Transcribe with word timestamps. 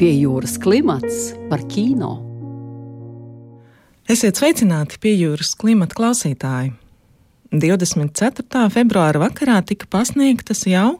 Pie 0.00 0.14
jūras 0.16 0.54
klimats 0.56 1.34
par 1.50 1.60
kino. 1.68 2.14
Esiet 4.08 4.38
sveicināti 4.40 4.96
pie 4.96 5.10
jūras 5.12 5.50
klimata 5.60 5.92
klausītāji! 5.98 6.70
24. 7.52 8.62
februāra 8.72 9.20
vakarā 9.20 9.58
tika 9.68 9.84
pasniegtas 9.92 10.64
jau 10.70 10.94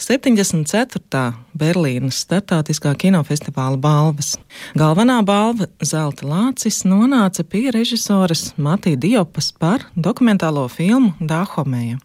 74. 0.00 1.26
Berlīnas 1.52 2.22
startautiskā 2.24 2.94
kinofestivāla 2.96 3.76
balvas. 3.76 4.38
Galvenā 4.72 5.18
balva 5.28 5.68
Zelta 5.84 6.24
Lācis 6.24 6.80
nonāca 6.88 7.44
pie 7.44 7.66
režisoras 7.76 8.54
Matija 8.56 8.96
Diopas 9.04 9.52
par 9.52 9.84
dokumentālo 9.92 10.64
filmu 10.72 11.12
Dāhomeja. 11.20 12.00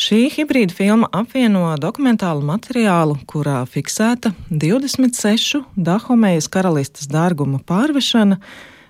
Šī 0.00 0.30
hibrīda 0.32 0.72
filma 0.72 1.08
apvieno 1.12 1.74
dokumentālu 1.76 2.40
materiālu, 2.48 3.18
kurā 3.28 3.58
fiksēta 3.68 4.30
26 4.48 5.58
Dahomejas 5.76 6.46
karalistes 6.48 7.10
dārguma 7.10 7.58
pārvešana 7.68 8.38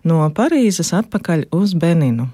no 0.07 0.19
Parīzes 0.37 0.93
atpakaļ 0.95 1.49
uz 1.57 1.73
Beninu. 1.75 2.29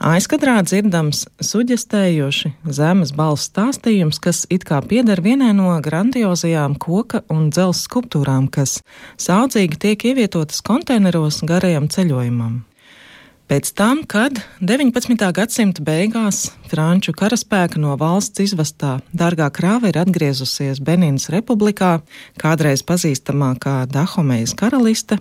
Aizkadrā 0.00 0.54
dzirdams 0.64 1.26
suģestējoši 1.44 2.54
zemes 2.78 3.12
balss 3.18 3.50
stāstījums, 3.50 4.22
kas 4.22 4.46
it 4.48 4.64
kā 4.64 4.78
pieder 4.80 5.20
vienai 5.20 5.50
no 5.58 5.74
grandiozajām 5.84 6.78
koka 6.80 7.20
un 7.28 7.50
dzelzs 7.52 7.84
skulptūrām, 7.84 8.48
kas 8.48 8.78
saudzīgi 9.20 9.82
tiek 9.82 10.08
ievietotas 10.14 10.64
konteineros 10.64 11.42
garajam 11.44 11.90
ceļojumam. 11.92 12.62
Pēc 13.46 13.68
tam, 13.78 14.00
kad 14.10 14.40
19. 14.58 15.20
gadsimta 15.30 15.82
beigās 15.86 16.48
franču 16.66 17.12
karaspēka 17.14 17.78
no 17.78 17.92
valsts 17.94 18.42
izvestā 18.42 18.96
dārgā 19.14 19.46
krāva 19.54 19.92
ir 19.92 20.00
atgriezusies 20.00 20.80
Benīnas 20.82 21.28
republikā, 21.30 22.00
kādreiz 22.42 22.82
pazīstamā 22.82 23.52
kā 23.62 23.76
Dahomejas 23.86 24.56
karaliste, 24.58 25.20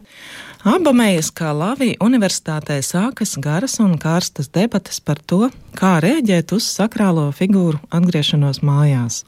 Abamejas 0.66 1.30
kā 1.30 1.52
Lavija 1.54 2.02
universitātē 2.02 2.80
sākas 2.82 3.36
garas 3.38 3.78
un 3.84 3.94
kārstas 4.02 4.50
debatas 4.50 4.98
par 4.98 5.22
to, 5.22 5.52
kā 5.78 6.00
rēģēt 6.02 6.56
uz 6.58 6.66
sakrālo 6.66 7.28
figūru 7.30 7.78
atgriešanos 7.94 8.64
mājās. 8.66 9.22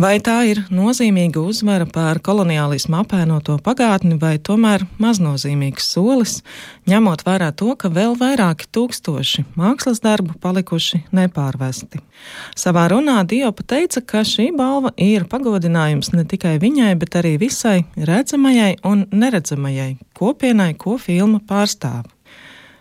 Vai 0.00 0.16
tā 0.24 0.38
ir 0.48 0.62
nozīmīga 0.72 1.42
uzvara 1.44 1.84
pār 1.84 2.22
koloniālismu 2.24 3.02
apēnoto 3.02 3.58
pagātni, 3.60 4.14
vai 4.16 4.38
tomēr 4.40 4.86
maznozīmīgs 5.02 5.90
solis, 5.92 6.38
ņemot 6.88 7.24
vērā 7.26 7.50
to, 7.52 7.74
ka 7.76 7.90
vēl 7.92 8.14
vairāki 8.16 8.70
tūkstoši 8.72 9.44
mākslas 9.60 10.00
darbu 10.00 10.38
palikuši 10.40 11.02
nepārvesti? 11.12 12.00
Savā 12.56 12.86
runā 12.94 13.18
Diopa 13.28 13.66
teica, 13.74 14.00
ka 14.00 14.24
šī 14.24 14.48
balva 14.56 14.94
ir 14.96 15.28
pagodinājums 15.28 16.14
ne 16.14 16.24
tikai 16.24 16.56
viņai, 16.62 16.94
bet 17.02 17.20
arī 17.20 17.36
visai 17.42 17.82
redzamajai 17.98 18.78
un 18.88 19.04
neredzamajai 19.12 19.98
kopienai, 20.16 20.72
ko 20.80 20.96
filma 20.96 21.42
pārstāv. 21.44 22.08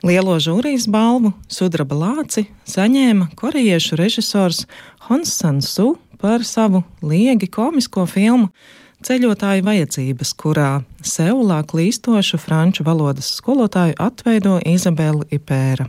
Lielo 0.07 0.37
žūrijas 0.39 0.87
balvu 0.87 1.33
sudraba 1.51 1.97
lāci 1.99 2.45
saņēma 2.63 3.33
korejiešu 3.35 3.99
režisors 3.99 4.69
Hons 5.09 5.33
Sansu 5.35 5.97
par 6.21 6.43
savu 6.43 6.83
liegi 7.01 7.47
komisko 7.47 8.05
filmu 8.05 8.51
Ceļotāju 8.99 9.63
vajadzības, 9.63 10.33
kurā 10.35 10.81
Seulā 11.07 11.61
klīstošu 11.63 12.35
franču 12.43 12.83
valodas 12.83 13.29
skolotāju 13.37 13.95
atveido 13.95 14.57
Izabela 14.67 15.23
Ipēra. 15.31 15.85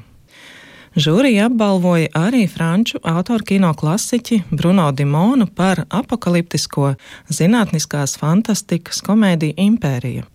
Žūrija 0.94 1.48
apbalvoja 1.50 2.08
arī 2.18 2.44
franču 2.50 2.98
autoru 3.06 3.46
kino 3.46 3.70
klasiķi 3.74 4.40
Bruno 4.50 4.88
Dimonu 4.94 5.46
par 5.46 5.84
apakaliptisko 5.86 6.92
zinātniskās 7.30 8.14
fantastikas 8.18 9.02
komēdiju 9.06 9.54
Impērija. 9.58 10.26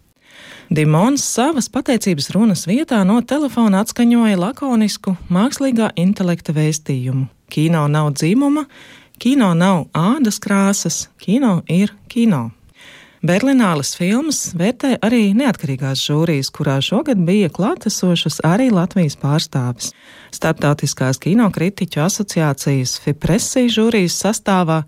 Dimons 0.71 1.23
savas 1.23 1.67
pateicības 1.71 2.31
runas 2.35 2.65
vietā 2.67 3.03
no 3.07 3.19
telefona 3.21 3.83
atskaņoja 3.85 4.39
lakonisku 4.39 5.15
mākslīgā 5.31 5.91
intelekta 6.01 6.55
vēstījumu. 6.55 7.27
Kino 7.51 7.83
nav 7.91 8.15
dzīmuma, 8.15 8.65
kino 9.21 9.53
nav 9.57 9.87
ādas 9.95 10.39
krāsas, 10.43 11.07
kino 11.21 11.61
ir 11.71 11.93
kino. 12.11 12.49
Berlinālas 13.25 13.95
filmas 13.97 14.51
vērtē 14.53 14.99
arī 15.05 15.31
neatkarīgās 15.33 16.03
žūrijas, 16.05 16.51
kurā 16.53 16.75
šogad 16.83 17.23
bija 17.25 17.49
klātesošas 17.49 18.37
arī 18.45 18.67
Latvijas 18.69 19.17
pārstāvis. 19.17 19.95
Startautiskās 20.35 21.17
kinokritiķu 21.23 22.03
asociācijas 22.05 22.99
Fipresī 23.01 23.65
žūrijas 23.73 24.19
sastāvā 24.21 24.83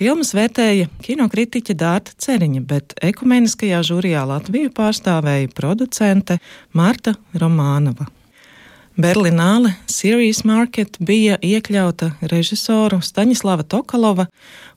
filmas 0.00 0.32
vērtēja 0.32 0.88
kinokritiķe 1.04 1.76
Dārta 1.76 2.16
Ceriņa, 2.24 2.64
bet 2.72 2.96
ekumeniskajā 3.04 3.84
žūrijā 3.90 4.24
Latviju 4.32 4.72
pārstāvēja 4.72 5.52
producente 5.52 6.40
Marta 6.72 7.18
Romānova. 7.36 8.08
Berlināle 8.94 9.72
Series 9.90 10.44
Market 10.46 11.00
bija 11.02 11.34
iekļauta 11.42 12.12
režisoru 12.30 13.00
Staņislava 13.02 13.66
Tokalova 13.66 14.28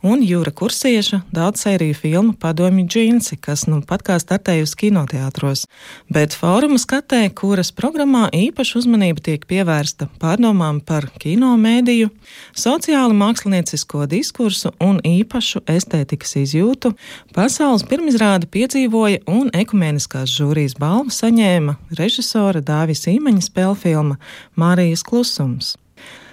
un 0.05 0.21
Jūra 0.25 0.51
Kursieša 0.53 1.21
daudzsēriju 1.33 1.95
filmu 1.97 2.33
Padomju 2.39 2.85
džinsi, 2.87 3.37
kas 3.41 3.65
nu 3.69 3.79
pat 3.87 4.03
kā 4.05 4.17
startējusi 4.21 4.77
kinoteātros, 4.83 5.65
bet 6.13 6.35
fóruma 6.37 6.79
skatē, 6.81 7.23
kuras 7.37 7.71
programmā 7.75 8.27
īpaši 8.35 8.77
uzmanība 8.81 9.23
tiek 9.29 9.47
pievērsta 9.49 10.09
pārdomām 10.21 10.81
par 10.85 11.09
kino 11.21 11.53
mēdīju, 11.61 12.11
sociāli 12.57 13.17
māksliniecisko 13.17 14.05
diskursu 14.11 14.73
un 14.83 15.01
īpašu 15.05 15.63
estētikas 15.71 16.37
izjūtu, 16.43 16.93
pasaules 17.37 17.87
pirmizrāde 17.87 18.49
piedzīvoja 18.51 19.23
un 19.31 19.51
ekumeniskās 19.55 20.31
žūrijas 20.37 20.77
balvu 20.81 21.13
saņēma 21.15 21.79
režisora 21.97 22.61
Dāvis 22.61 23.07
Īmaņa 23.09 23.49
spēlfilma 23.49 24.21
Mārijas 24.59 25.05
klusums. 25.07 25.75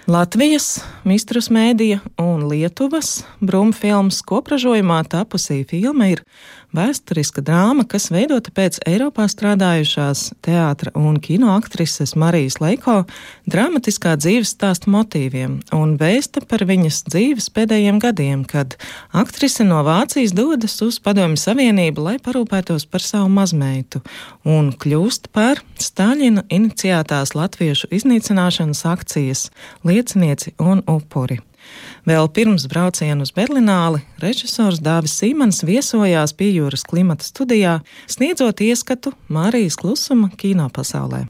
Latvijas, 0.05 0.83
Mistrus 1.09 1.47
mēdīja 1.49 2.03
un 2.21 2.43
Lietuvas 2.51 3.23
brūmfilmas 3.41 4.19
kopražojumā 4.29 4.99
tapusī 5.09 5.63
filma 5.65 6.11
ir 6.13 6.21
vēsturiska 6.75 7.43
drāma, 7.45 7.85
kas 7.89 8.11
veidota 8.13 8.53
pēc 8.55 8.81
Eiropā 8.89 9.27
strādājušās 9.31 10.27
teātra 10.45 10.93
un 10.99 11.21
kino 11.23 11.53
aktrises 11.55 12.15
Marijas 12.19 12.59
Leiko 12.63 13.05
dramatiskā 13.51 14.17
dzīves 14.21 14.55
stāsta 14.57 14.91
motīviem 14.93 15.61
un 15.77 15.95
vēsta 16.01 16.45
par 16.49 16.67
viņas 16.69 17.05
dzīves 17.09 17.49
pēdējiem 17.55 18.01
gadiem, 18.03 18.45
kad 18.49 18.77
aktrise 19.15 19.67
no 19.67 19.83
Vācijas 19.87 20.35
dodas 20.37 20.77
uz 20.85 21.01
Padomju 21.05 21.41
Savienību, 21.41 22.09
lai 22.09 22.19
parūpētos 22.23 22.89
par 22.91 23.05
savu 23.05 23.31
mazmeitu 23.33 24.03
un 24.45 24.73
kļūst 24.75 25.31
par 25.35 25.63
Staļina 25.81 26.47
iniciētās 26.53 27.37
latviešu 27.39 27.91
iznīcināšanas 27.95 28.85
akcijas 28.91 29.49
liecinieci 29.87 30.57
un 30.63 30.83
upuri. 30.91 31.41
Vēl 32.05 32.29
pirms 32.37 32.67
brauciena 32.69 33.25
uz 33.25 33.33
Berlināli 33.33 34.03
režisors 34.21 34.83
Dāvis 34.85 35.17
Simons 35.17 35.63
viesojās 35.65 36.37
pie 36.37 36.51
jūras 36.53 36.85
klimata 36.85 37.25
studijā, 37.25 37.79
sniedzot 38.11 38.61
ieskatu 38.61 39.15
Mārijas 39.33 39.79
klusuma 39.81 40.29
kino 40.37 40.69
pasaulē. 40.69 41.25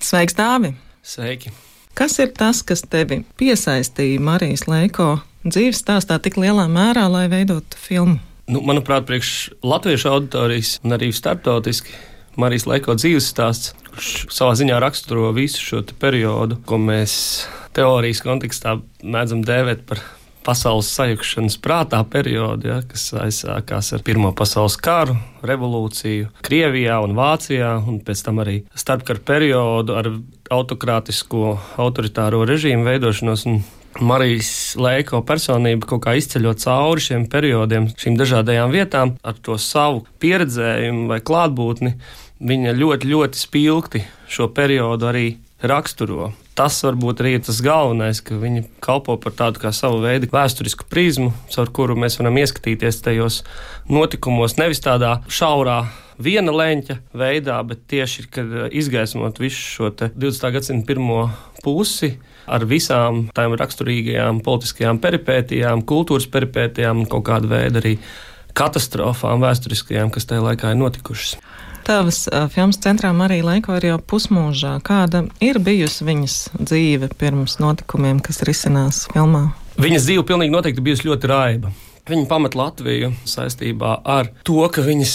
Sveiks, 0.00 0.36
Dāvi! 0.36 0.74
Sveiki! 1.04 1.52
Kas 1.96 2.18
ir 2.20 2.32
tas, 2.36 2.60
kas 2.60 2.82
tevi 2.84 3.22
piesaistīja 3.40 4.20
Marijas 4.20 4.66
Leiko 4.68 5.14
dzīves 5.46 5.78
stāstā 5.80 6.18
tik 6.20 6.36
lielā 6.36 6.66
mērā, 6.68 7.06
lai 7.08 7.24
veidotu 7.32 7.78
filmu? 7.80 8.18
Nu, 8.52 8.60
manuprāt, 8.62 9.06
priekš 9.08 9.30
latviešu 9.64 10.10
auditorijas 10.12 10.76
un 10.84 10.92
arī 10.96 11.08
starptautiski 11.16 11.96
Marijas 12.36 12.66
Leiko 12.68 12.94
dzīves 12.98 13.30
stāsts, 13.32 13.72
kurš 13.96 14.26
savā 14.32 14.52
ziņā 14.58 14.76
raksturo 14.82 15.30
visu 15.36 15.62
šo 15.64 15.80
periodu, 16.00 16.60
ko 16.68 16.76
mēs 16.80 17.46
teorijas 17.76 18.20
kontekstā 18.24 18.76
mēdzam 19.04 19.40
dēvēt 19.46 19.86
par 19.88 20.02
pasaules 20.46 20.88
sajukšanas 20.94 21.56
prātā 21.62 22.02
periodu, 22.06 22.68
ja, 22.70 22.76
kas 22.86 23.08
aizsākās 23.18 23.90
ar 23.96 24.04
Pirmo 24.06 24.30
pasaules 24.36 24.76
karu, 24.78 25.16
revolūciju 25.46 26.28
Krievijā 26.46 27.00
un 27.02 27.16
Vācijā, 27.18 27.72
un 27.82 27.98
pēc 28.04 28.22
tam 28.28 28.44
arī 28.44 28.60
starpkara 28.78 29.24
periodu 29.26 29.96
ar 29.98 30.12
autokrātisko, 30.54 31.56
autoritāro 31.82 32.44
režīmu 32.46 32.86
veidošanos. 32.86 33.48
Marijas 33.96 34.76
Lēko 34.76 35.22
personība 35.24 35.88
kaut 35.88 36.02
kā 36.04 36.12
izceļot 36.20 36.60
cauri 36.60 37.00
šiem 37.00 37.22
periodiem, 37.32 37.86
šīm 37.96 38.18
dažādajām 38.20 38.74
vietām, 38.74 39.14
ar 39.24 39.38
to 39.40 39.56
savu 39.56 40.02
pieredzējumu 40.20 41.06
vai 41.08 41.22
klātbūtni, 41.24 41.94
viņa 42.40 42.74
ļoti, 42.76 43.10
ļoti 43.12 43.40
spilgti 43.40 44.02
šo 44.28 44.50
periodu 44.52 45.08
arī 45.08 45.26
raksturo. 45.64 46.32
Tas 46.56 46.78
varbūt 46.84 47.20
arī 47.20 47.34
ir 47.36 47.44
tas 47.44 47.58
galvenais, 47.64 48.22
ka 48.24 48.36
viņi 48.40 48.64
kalpo 48.84 49.16
par 49.20 49.34
tādu 49.36 49.60
kā 49.60 49.72
savu 49.76 50.00
veidu 50.04 50.28
vēsturisku 50.32 50.86
prizmu, 50.88 51.32
caur 51.52 51.72
kuru 51.72 51.96
mēs 52.00 52.16
varam 52.20 52.38
ieskatīties 52.40 53.02
tajos 53.04 53.42
notikumos, 53.92 54.56
nevis 54.60 54.80
tādā 54.84 55.18
šaurā 55.28 55.82
viena 56.22 56.54
leņķa 56.56 56.96
veidā, 57.16 57.58
bet 57.68 57.84
tieši 57.92 58.28
kad 58.32 58.54
izgaismot 58.72 59.40
visu 59.40 59.60
šo 59.60 59.90
20. 59.96 60.48
gadsimta 60.54 60.88
pirmo 60.88 61.26
pusi 61.64 62.14
ar 62.46 62.64
visām 62.68 63.26
tām 63.36 63.56
raksturīgajām 63.58 64.40
politiskajām 64.46 65.00
peripētijām, 65.02 65.84
kultūras 65.88 66.28
peripētijām 66.32 67.04
un 67.04 67.10
kaut 67.10 67.26
kādu 67.28 67.50
veidu 67.52 67.82
arī 67.82 67.96
katastrofām 68.56 69.42
vēsturiskajām, 69.44 70.12
kas 70.14 70.28
tajā 70.30 70.44
laikā 70.46 70.72
ir 70.72 70.80
notikušas. 70.80 71.36
Tavas 71.86 72.24
filmas 72.50 72.80
centrā 72.82 73.12
Marija 73.14 73.44
Leiko 73.46 73.76
ir 73.78 73.84
jau 73.86 73.98
pusmūžā. 74.10 74.72
Kāda 74.82 75.20
ir 75.38 75.60
bijusi 75.62 76.02
viņas 76.08 76.34
dzīve 76.58 77.12
pirms 77.14 77.60
notikumiem, 77.62 78.18
kas 78.26 78.42
risinās 78.42 79.04
filmā? 79.12 79.52
Viņas 79.78 80.08
dzīve 80.08 80.24
pilnīgi 80.26 80.50
noteikti 80.50 80.82
bijusi 80.82 81.06
ļoti 81.06 81.30
raiba. 81.30 81.70
Viņa 82.06 82.26
pamet 82.30 82.54
Latviju 82.58 83.12
saistībā 83.26 84.00
ar 84.02 84.32
to, 84.46 84.58
ka 84.70 84.82
viņas 84.82 85.14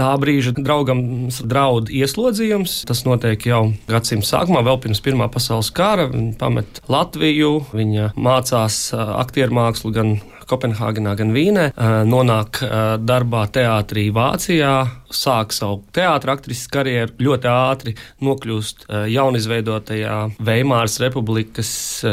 tā 0.00 0.08
brīža 0.20 0.54
draugam 0.56 1.02
draud 1.40 1.92
ieslodzījums. 1.92 2.82
Tas 2.88 3.04
notiek 3.08 3.44
jau 3.48 3.62
gadsimta 3.88 4.28
sākumā, 4.32 4.64
vēl 4.64 4.80
pirms 4.84 5.04
Pirmā 5.04 5.28
pasaules 5.32 5.68
kara. 5.76 6.08
Viņa 6.08 6.34
pamet 6.40 6.82
Latviju, 6.88 7.52
viņa 7.76 8.10
mācās 8.16 8.80
aktieru 8.96 9.60
mākslu 9.60 9.92
gan 9.92 10.16
Kopenhāgenā, 10.48 11.12
gan 11.12 11.32
Vīnē, 11.36 11.64
nonāk 12.08 12.62
darbā 13.04 13.42
teātrī 13.52 14.06
Vācijā, 14.16 14.70
sāk 15.14 15.54
savu 15.56 15.82
teātris 15.94 16.66
karjeru, 16.72 17.14
ļoti 17.22 17.50
ātri 17.52 17.94
nokļūst 18.24 18.86
jaunizveidotajā 19.12 20.16
Veimāras 20.44 20.98
republikas 21.02 21.70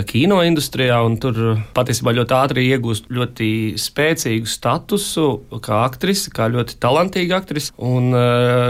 kino 0.10 0.42
industrijā, 0.46 1.02
un 1.06 1.18
tur 1.22 1.60
patiesībā 1.76 2.16
ļoti 2.16 2.38
ātri 2.38 2.68
iegūst 2.72 3.10
ļoti 3.14 3.50
spēcīgu 3.82 4.50
statusu 4.50 5.28
kā 5.66 5.84
aktrise, 5.86 6.32
kā 6.34 6.50
ļoti 6.54 6.80
talantīga 6.82 7.42
aktrise, 7.42 7.74
un 7.78 8.14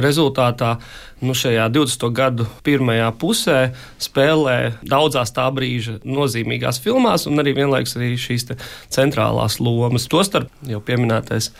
rezultātā 0.05 0.75
nu, 1.25 1.33
šajā 1.37 1.69
20. 1.71 2.09
gadu 2.15 2.45
pirmajā 2.65 3.07
pusē 3.19 3.59
spēlē 4.01 4.57
daudzās 4.85 5.31
tā 5.35 5.45
brīža 5.55 5.99
nozīmīgās 6.03 6.81
filmās, 6.83 7.25
un 7.29 7.39
arī 7.41 7.55
vienlaikus 7.57 7.95
arī 7.97 8.13
šīs 8.19 8.49
centrālās 8.93 9.59
lomas. 9.63 10.09
Tostarp 10.11 10.51
jau 10.67 10.81
pieminētais 10.85 11.51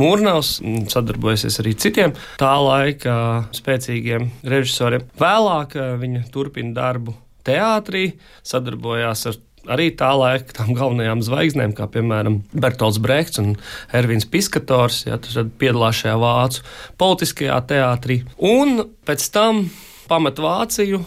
Mūrnavs 0.00 0.56
sadarbojusies 0.92 1.60
arī 1.60 1.74
citiem 1.76 2.11
tā 2.40 2.52
laika 2.62 3.14
spēcīgiem 3.56 4.28
režisoriem. 4.44 5.06
Vēlāk 5.20 5.76
eh, 5.78 5.94
viņa 6.02 6.26
turpina 6.34 6.74
darbu 6.76 7.16
teātrī, 7.46 8.12
sadarbojās 8.46 9.26
ar 9.30 9.40
arī 9.70 9.92
tā 9.94 10.10
laika 10.18 10.56
tām 10.58 10.72
galvenajām 10.74 11.22
zvaigznēm, 11.22 11.74
kā 11.78 11.86
piemēram 11.90 12.40
Bertolds 12.50 12.98
Brekts 13.02 13.38
un 13.42 13.54
Ervins 13.94 14.26
Piskators, 14.26 15.04
ja, 15.06 15.18
tad 15.22 15.52
piedalās 15.60 16.02
šajā 16.02 16.16
vācu 16.18 16.64
politiskajā 16.98 17.58
teātrī. 17.70 18.22
Un 18.38 18.82
pēc 19.06 19.28
tam 19.34 19.66
pamet 20.10 20.42
Vāciju 20.42 21.02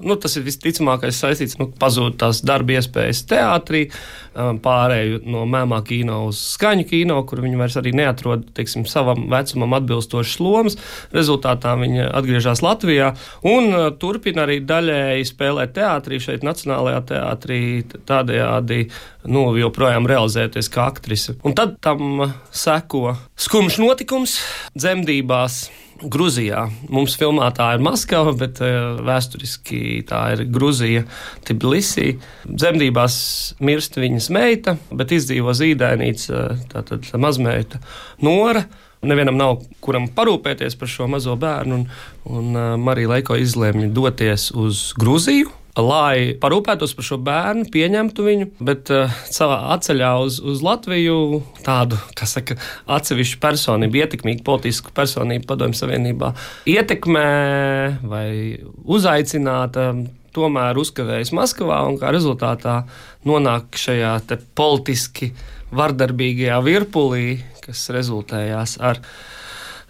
Nu, 0.00 0.16
tas 0.20 0.36
ir 0.38 0.44
visticamākais 0.46 1.18
saistīts 1.20 1.56
ar 1.58 1.64
nu, 1.64 1.68
pazudu 1.80 2.14
tās 2.22 2.40
darba 2.46 2.78
iespējas 2.78 3.22
teātrī, 3.28 3.82
um, 4.32 4.58
pārēju 4.62 5.20
no 5.28 5.44
mēmā 5.50 5.82
kino 5.86 6.22
uz 6.30 6.40
skaņu 6.54 6.86
kino, 6.88 7.18
kur 7.28 7.42
viņi 7.44 7.60
vairs 7.60 7.76
arī 7.80 7.92
neatrod 7.98 8.46
teiksim, 8.56 8.86
savam 8.88 9.26
vecumam 9.32 9.76
atbilstošas 9.76 10.40
lomas. 10.40 10.78
Rezultātā 11.14 11.74
viņi 11.80 12.06
atgriežas 12.08 12.64
Latvijā 12.64 13.12
un 13.48 13.70
uh, 13.74 13.88
turpina 14.00 14.46
arī 14.46 14.60
daļēji 14.64 15.28
spēlēt 15.32 15.76
teātrī, 15.76 16.20
šeit 16.22 16.46
Nacionālajā 16.46 17.04
teātrī, 17.12 17.60
tādējādi 18.08 18.86
nu, 19.28 19.44
joprojām 19.60 20.08
realizēties 20.08 20.72
kā 20.72 20.88
aktrise. 20.88 21.36
Un 21.44 21.56
tad 21.58 21.76
tam 21.84 22.30
seko 22.56 23.18
skumjš 23.40 23.80
notikums 23.84 24.40
dzemdībās. 24.78 25.66
Grūzijā. 26.00 26.64
Mums 26.92 27.16
filmā 27.20 27.50
tā 27.56 27.70
ir 27.76 27.84
Maskava, 27.84 28.32
bet 28.38 28.60
uh, 28.64 29.00
vēsturiski 29.04 30.00
tā 30.08 30.22
ir 30.34 30.44
Grūzija, 30.52 31.04
Tbilisī. 31.48 32.14
Zemdībās 32.48 33.16
mirst 33.60 34.00
viņas 34.00 34.30
meita, 34.34 34.76
bet 34.92 35.12
izdzīvo 35.16 35.54
zīdainīca, 35.56 36.44
tātad 36.72 37.10
mazmeita 37.20 37.82
Nora. 38.24 38.64
Nevienam 39.00 39.38
nav 39.40 39.62
kuram 39.80 40.10
parūpēties 40.12 40.76
par 40.76 40.90
šo 40.92 41.06
mazo 41.08 41.32
bērnu, 41.40 41.78
un, 41.78 41.86
un 42.28 42.50
uh, 42.56 42.74
Marija 42.80 43.14
Leiko 43.14 43.38
izlēma 43.40 43.88
doties 43.96 44.50
uz 44.56 44.90
Grūziju 45.00 45.59
lai 45.78 46.34
parūpētos 46.40 46.94
par 46.96 47.06
šo 47.06 47.18
bērnu, 47.22 47.68
pieņemtu 47.72 48.26
viņu, 48.26 48.48
bet 48.64 48.90
uh, 48.94 49.12
savā 49.30 49.60
atceļā 49.76 50.12
uz, 50.24 50.40
uz 50.42 50.62
Latviju 50.66 51.42
tādu, 51.66 51.98
kas 52.18 52.34
saka, 52.38 52.56
atsevišķu 52.90 53.40
personību, 53.42 54.00
ietekmīgu 54.02 54.44
politisku 54.46 54.94
personību 54.96 55.46
Padomju 55.50 55.78
Savienībā 55.78 56.32
ietekmē 56.70 57.28
vai 58.06 58.30
uzaicināta. 58.84 59.92
Tomēr 60.30 60.78
uzkavējas 60.78 61.32
Maskavā 61.34 61.80
un 61.88 61.96
kā 61.98 62.12
rezultātā 62.14 62.84
nonāk 63.26 63.74
šajā 63.74 64.12
politiski 64.54 65.32
vardarbīgajā 65.74 66.60
virpulī, 66.62 67.40
kas 67.64 67.88
rezultējās 67.90 68.76
ar 68.78 69.02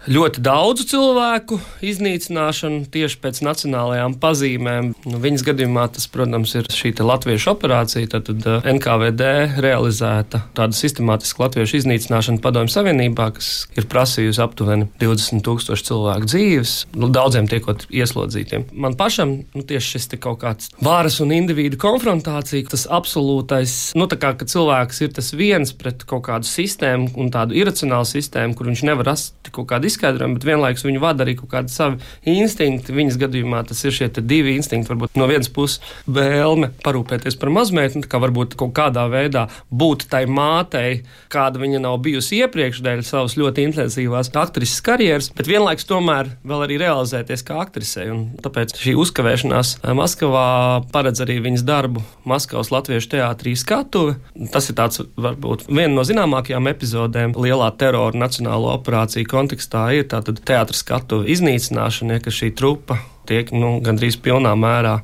ļoti 0.09 0.41
daudzu 0.41 0.85
cilvēku 0.89 1.59
iznīcināšanu 1.85 2.87
tieši 2.93 3.19
pēc 3.21 3.41
nacionālajām 3.45 4.15
pazīmēm. 4.21 4.91
Nu, 5.05 5.19
viņas 5.21 5.43
gadījumā 5.45 5.85
tas, 5.93 6.07
protams, 6.09 6.55
ir 6.57 6.69
šī 6.73 6.93
latviešu 7.05 7.51
operācija. 7.53 8.09
Tad, 8.09 8.29
tad 8.29 8.47
eh, 8.49 8.69
NKVD 8.73 9.27
realizēta 9.61 10.43
tāda 10.57 10.77
sistemātiska 10.77 11.45
latviešu 11.45 11.81
iznīcināšana 11.81 12.41
Padomju 12.41 12.73
Savienībā, 12.73 13.29
kas 13.37 13.51
ir 13.77 13.85
prasījusi 13.91 14.41
aptuveni 14.41 14.89
20 15.01 15.43
tūkstošu 15.45 15.87
cilvēku 15.91 16.31
dzīves, 16.31 16.75
nu, 16.97 17.11
daudziem 17.13 17.49
tiekot 17.51 17.85
ieslodzītiem. 17.93 18.71
Man 18.73 18.97
pašam 18.97 19.37
nu, 19.43 19.65
tieši 19.67 19.97
šis 19.97 20.09
kaut 20.21 20.41
kāds 20.41 20.71
varas 20.81 21.19
un 21.23 21.33
individu 21.35 21.77
konfrontācija, 21.81 22.65
tas 22.73 22.87
absolūtais, 22.89 23.77
nu, 23.97 24.09
kā 24.21 24.33
cilvēks 24.41 25.03
ir 25.05 25.13
tas 25.15 25.31
viens 25.37 25.71
pret 25.77 26.03
kaut 26.09 26.25
kādu 26.27 26.49
sistēmu 26.49 27.13
un 27.21 27.31
tādu 27.33 27.55
iracionālu 27.57 28.07
sistēmu, 28.09 28.57
kur 28.57 28.69
viņš 28.69 28.85
nevar 28.89 29.11
rast 29.13 29.51
kaut 29.51 29.69
kādu 29.69 29.90
izskaidrojumu, 29.91 30.39
bet 30.39 30.47
vienlaikus 30.47 30.85
viņu 30.87 31.01
vada 31.03 31.25
arī 31.25 31.35
kaut 31.39 31.51
kādi 31.51 31.73
savi 31.73 31.99
instinkti. 32.29 32.95
Viņas 32.95 33.19
gadījumā 33.21 33.63
tas 33.67 33.81
ir 33.85 33.95
šie 33.95 34.09
divi 34.21 34.55
instinkti. 34.57 34.91
Varbūt 34.91 35.17
no 35.19 35.27
vienas 35.29 35.51
puses 35.51 35.81
vēlme 36.07 36.71
parūpēties 36.85 37.37
par 37.41 37.51
mazmeitni, 37.53 38.03
kā 38.07 38.21
varbūt 38.21 38.55
kaut 38.59 38.73
kādā 38.77 39.07
veidā 39.11 39.47
būt 39.69 40.07
tai 40.11 40.23
mātei, 40.29 41.01
kāda 41.31 41.61
viņa 41.61 41.81
nav 41.83 41.99
bijusi 42.05 42.41
iepriekš 42.41 42.83
dēļ 42.85 43.03
savas 43.07 43.37
ļoti 43.39 43.65
intensīvās 43.69 44.31
aktrises 44.41 44.81
karjeras, 44.85 45.29
bet 45.35 45.49
vienlaikus 45.49 45.87
tomēr 45.89 46.31
vēl 46.47 46.65
arī 46.67 46.79
realizēties 46.81 47.45
kā 47.47 47.59
aktrisei. 47.63 48.07
Tāpēc 48.41 48.75
šī 48.81 48.95
uzkavēšanās 49.01 49.73
Maskavā 49.97 50.47
paredz 50.93 51.23
arī 51.23 51.39
viņas 51.43 51.65
darbu 51.67 52.03
Maskavas 52.27 52.71
Latviešu 52.73 53.13
teātrī 53.15 53.53
skatuve. 53.59 54.17
Tas 54.53 54.69
ir 54.71 54.77
tāds 54.79 55.03
varbūt 55.19 55.67
viena 55.69 55.93
no 55.95 56.05
zināmākajām 56.07 56.69
epizodēm 56.71 57.35
lielā 57.37 57.69
terora 57.81 58.17
nacionālo 58.17 58.73
operāciju 58.77 59.29
kontekstā 59.31 59.80
tā 59.80 59.80
ir. 59.95 60.07
Tātad 60.11 60.41
teātris 60.47 60.83
skatu 60.85 61.23
iznīcināšana, 61.25 62.17
ja, 62.17 62.23
ka 62.23 62.33
šī 62.33 62.53
trupa 62.57 62.99
tiek 63.29 63.51
nu, 63.55 63.77
gandrīz 63.85 64.17
pilnā 64.21 64.53
mērā 64.59 64.99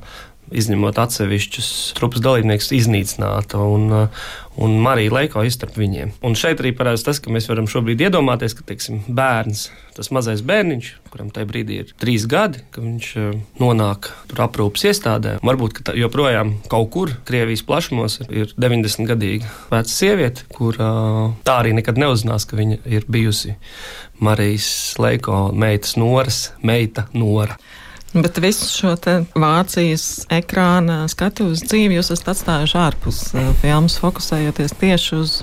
izņemot 0.54 0.98
atsevišķus 1.02 1.70
trupas 1.98 2.22
dalībniekus, 2.24 2.70
iznīcināta. 2.76 3.60
Un, 3.60 4.08
un 4.58 4.76
Marija 4.82 5.12
Leiko 5.14 5.42
ir 5.44 5.52
starp 5.54 5.76
viņiem. 5.78 6.14
Un 6.24 6.36
šeit 6.38 6.62
arī 6.62 6.72
parādās 6.76 7.04
tas, 7.06 7.20
ka 7.22 7.32
mēs 7.34 7.48
varam 7.50 7.68
šobrīd 7.70 8.06
iedomāties, 8.06 8.56
ka 8.56 8.64
teiksim, 8.68 9.02
bērns, 9.06 9.68
tas 9.96 10.10
mazais 10.14 10.42
bērniņš, 10.46 10.90
kuram 11.12 11.30
tajā 11.34 11.48
brīdī 11.50 11.80
ir 11.82 11.92
trīs 12.00 12.26
gadi, 12.30 12.62
ka 12.74 12.82
viņš 12.84 13.10
nonāk 13.60 14.10
tur 14.30 14.44
aprūpas 14.46 14.88
iestādē. 14.90 15.36
Varbūt 15.44 15.82
tā, 15.88 15.96
joprojām 15.98 16.56
kaut 16.70 16.90
kur 16.94 17.14
Krievijas 17.28 17.64
plašumos 17.68 18.20
ir 18.28 18.52
90 18.56 19.08
gadīga 19.10 19.52
veca 19.72 19.92
sieviete, 19.92 20.48
kur 20.54 20.78
tā 20.78 21.60
arī 21.60 21.74
nekad 21.76 22.00
neuzzinās, 22.00 22.48
ka 22.48 22.58
viņa 22.58 22.82
ir 22.88 23.08
bijusi 23.10 23.56
Marijas 24.20 24.96
Leiko 24.98 25.48
meitas 25.54 25.96
Noras, 25.96 26.40
meita 26.62 27.06
Nora. 27.14 27.58
Bet 28.14 28.38
visu 28.40 28.66
šo 28.72 28.94
Vācijas 29.36 30.24
ekrāna 30.32 31.02
skatuves 31.12 31.60
dzīvi 31.66 31.98
jūs 31.98 32.08
esat 32.14 32.32
atstājuši 32.32 32.78
ārpus 32.80 33.18
filmas, 33.60 33.98
fokusējoties 34.00 34.78
tieši 34.80 35.18
uz 35.18 35.34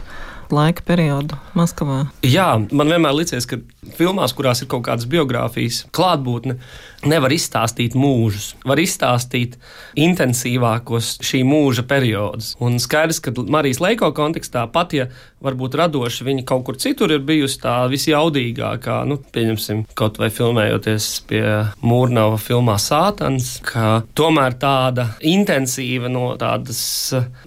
laika 0.53 0.81
periodu 0.85 1.37
Maskavā. 1.57 2.05
Jā, 2.25 2.47
man 2.71 2.89
vienmēr 2.89 3.13
liekas, 3.17 3.47
ka 3.49 3.61
filmās, 3.97 4.33
kurās 4.35 4.63
ir 4.63 4.69
kaut 4.71 4.85
kādas 4.87 5.07
biogrāfijas 5.09 5.83
klātbūtne, 5.95 6.57
nevar 7.05 7.33
izstāstīt 7.35 7.95
mūžus. 7.97 8.53
Var 8.65 8.81
izstāstīt 8.81 9.59
intensīvākos 9.99 11.15
šī 11.25 11.43
mūža 11.47 11.85
periodus. 11.87 12.53
Un 12.63 12.79
skaidrs, 12.81 13.21
ka 13.23 13.33
Marijas 13.37 13.81
Leiko 13.83 14.11
kontekstā 14.15 14.65
pat, 14.73 14.95
ja 14.97 15.07
varbūt 15.45 15.77
radoši 15.77 16.25
viņa 16.25 16.45
kaut 16.49 16.65
kur 16.67 16.79
citur 16.81 17.13
ir 17.13 17.23
bijusi 17.25 17.59
tā 17.61 17.75
visjaudīgākā, 17.91 19.01
nu, 19.09 19.19
pieņemsim, 19.35 19.83
kaut 19.97 20.19
vai 20.21 20.31
filmējoties 20.33 21.09
pie 21.29 21.43
Mūrnava 21.85 22.39
filmā 22.41 22.77
Sātans, 22.81 23.59
ka 23.65 24.01
tomēr 24.17 24.57
tāda 24.61 25.11
intensīva 25.25 26.09
no 26.11 26.31
tādas 26.41 26.79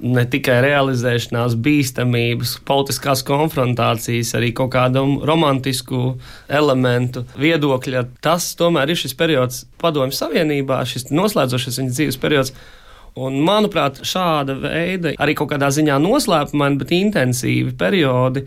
ne 0.02 0.25
tikai 0.30 0.61
realizēšanās 0.68 1.59
bīstamības, 1.64 2.59
politiskās 2.68 3.25
konfrontācijas, 3.26 4.35
arī 4.38 4.52
kaut 4.57 4.73
kādu 4.76 5.04
romantisku 5.26 6.14
elementu 6.49 7.25
viedokļa. 7.38 8.04
Tas 8.25 8.52
tomēr 8.58 8.92
ir 8.92 9.00
šis 9.00 9.16
periods 9.18 9.64
Padomju 9.80 10.16
Savienībā, 10.16 10.80
šis 10.88 11.11
noslēdzošais 11.12 11.80
viņas 11.82 11.99
dzīves 11.99 12.20
periods. 12.23 12.54
Un, 13.18 13.40
manuprāt, 13.42 14.02
šāda 14.06 14.54
veida 14.61 15.14
arī 15.18 15.35
kaut 15.38 15.50
kādā 15.50 15.73
ziņā 15.75 15.97
noslēpumaini, 16.04 16.78
bet 16.78 16.92
intensīvi 16.94 17.73
periodi 17.78 18.44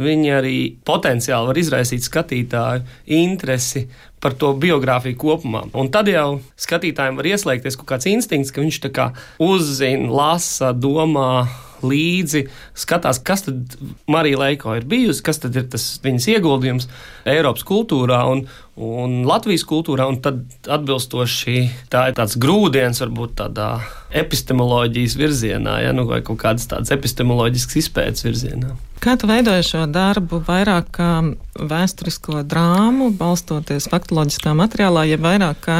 viņi 0.00 0.30
arī 0.34 0.56
potenciāli 0.86 1.50
var 1.50 1.60
izraisīt 1.60 2.06
skatītāju 2.06 2.82
interesi 3.18 3.84
par 4.22 4.34
to 4.40 4.54
biogrāfiju 4.58 5.18
kopumā. 5.20 5.66
Un 5.76 5.90
tad 5.92 6.08
jau 6.10 6.40
skatītājiem 6.60 7.20
var 7.20 7.28
ieslēgties 7.34 7.76
kaut 7.78 7.90
kāds 7.92 8.08
instinkts, 8.10 8.52
ka 8.54 8.64
viņš 8.64 8.80
tā 8.86 8.90
kā 8.94 9.10
uzzina, 9.42 10.08
lasa, 10.10 10.72
domā 10.72 11.44
līdzi, 11.84 12.44
skatās, 12.78 13.20
kas 13.24 13.46
tad 13.46 13.76
Marija 14.10 14.40
Leiko 14.40 14.74
ir 14.78 14.86
bijusi, 14.88 15.22
kas 15.24 15.42
tad 15.42 15.56
ir 15.58 15.66
tas 15.72 15.86
viņas 16.04 16.28
ieguldījums 16.34 16.88
Eiropas 17.28 17.66
kultūrā 17.68 18.22
un, 18.30 18.44
un 18.76 19.20
Latvijas 19.28 19.66
kultūrā, 19.68 20.08
un 20.10 20.20
tad 20.24 20.42
atbilstoši 20.64 21.58
tā 21.92 22.08
ir 22.10 22.16
tāds 22.18 22.38
grūdienis 22.40 23.02
varbūt 23.04 23.36
tādā 23.42 23.68
epistemoloģijas 24.14 25.18
virzienā, 25.18 25.78
ja, 25.84 25.92
nu, 25.96 26.06
vai 26.10 26.20
kaut 26.26 26.40
kādas 26.42 26.68
tādas 26.70 26.92
epistemoloģiskas 26.94 27.80
izpētes 27.82 28.26
virzienā. 28.26 28.74
Kā 29.04 29.18
tu 29.20 29.28
veidoji 29.28 29.66
šo 29.66 29.84
darbu 29.90 30.38
vairāk 30.46 30.86
kā 30.96 31.10
vēsturisko 31.58 32.44
drāmu, 32.48 33.10
balstoties 33.18 33.90
faktoloģiskā 33.92 34.54
materiālā, 34.56 35.04
ja 35.10 35.18
vairāk 35.20 35.60
kā 35.66 35.78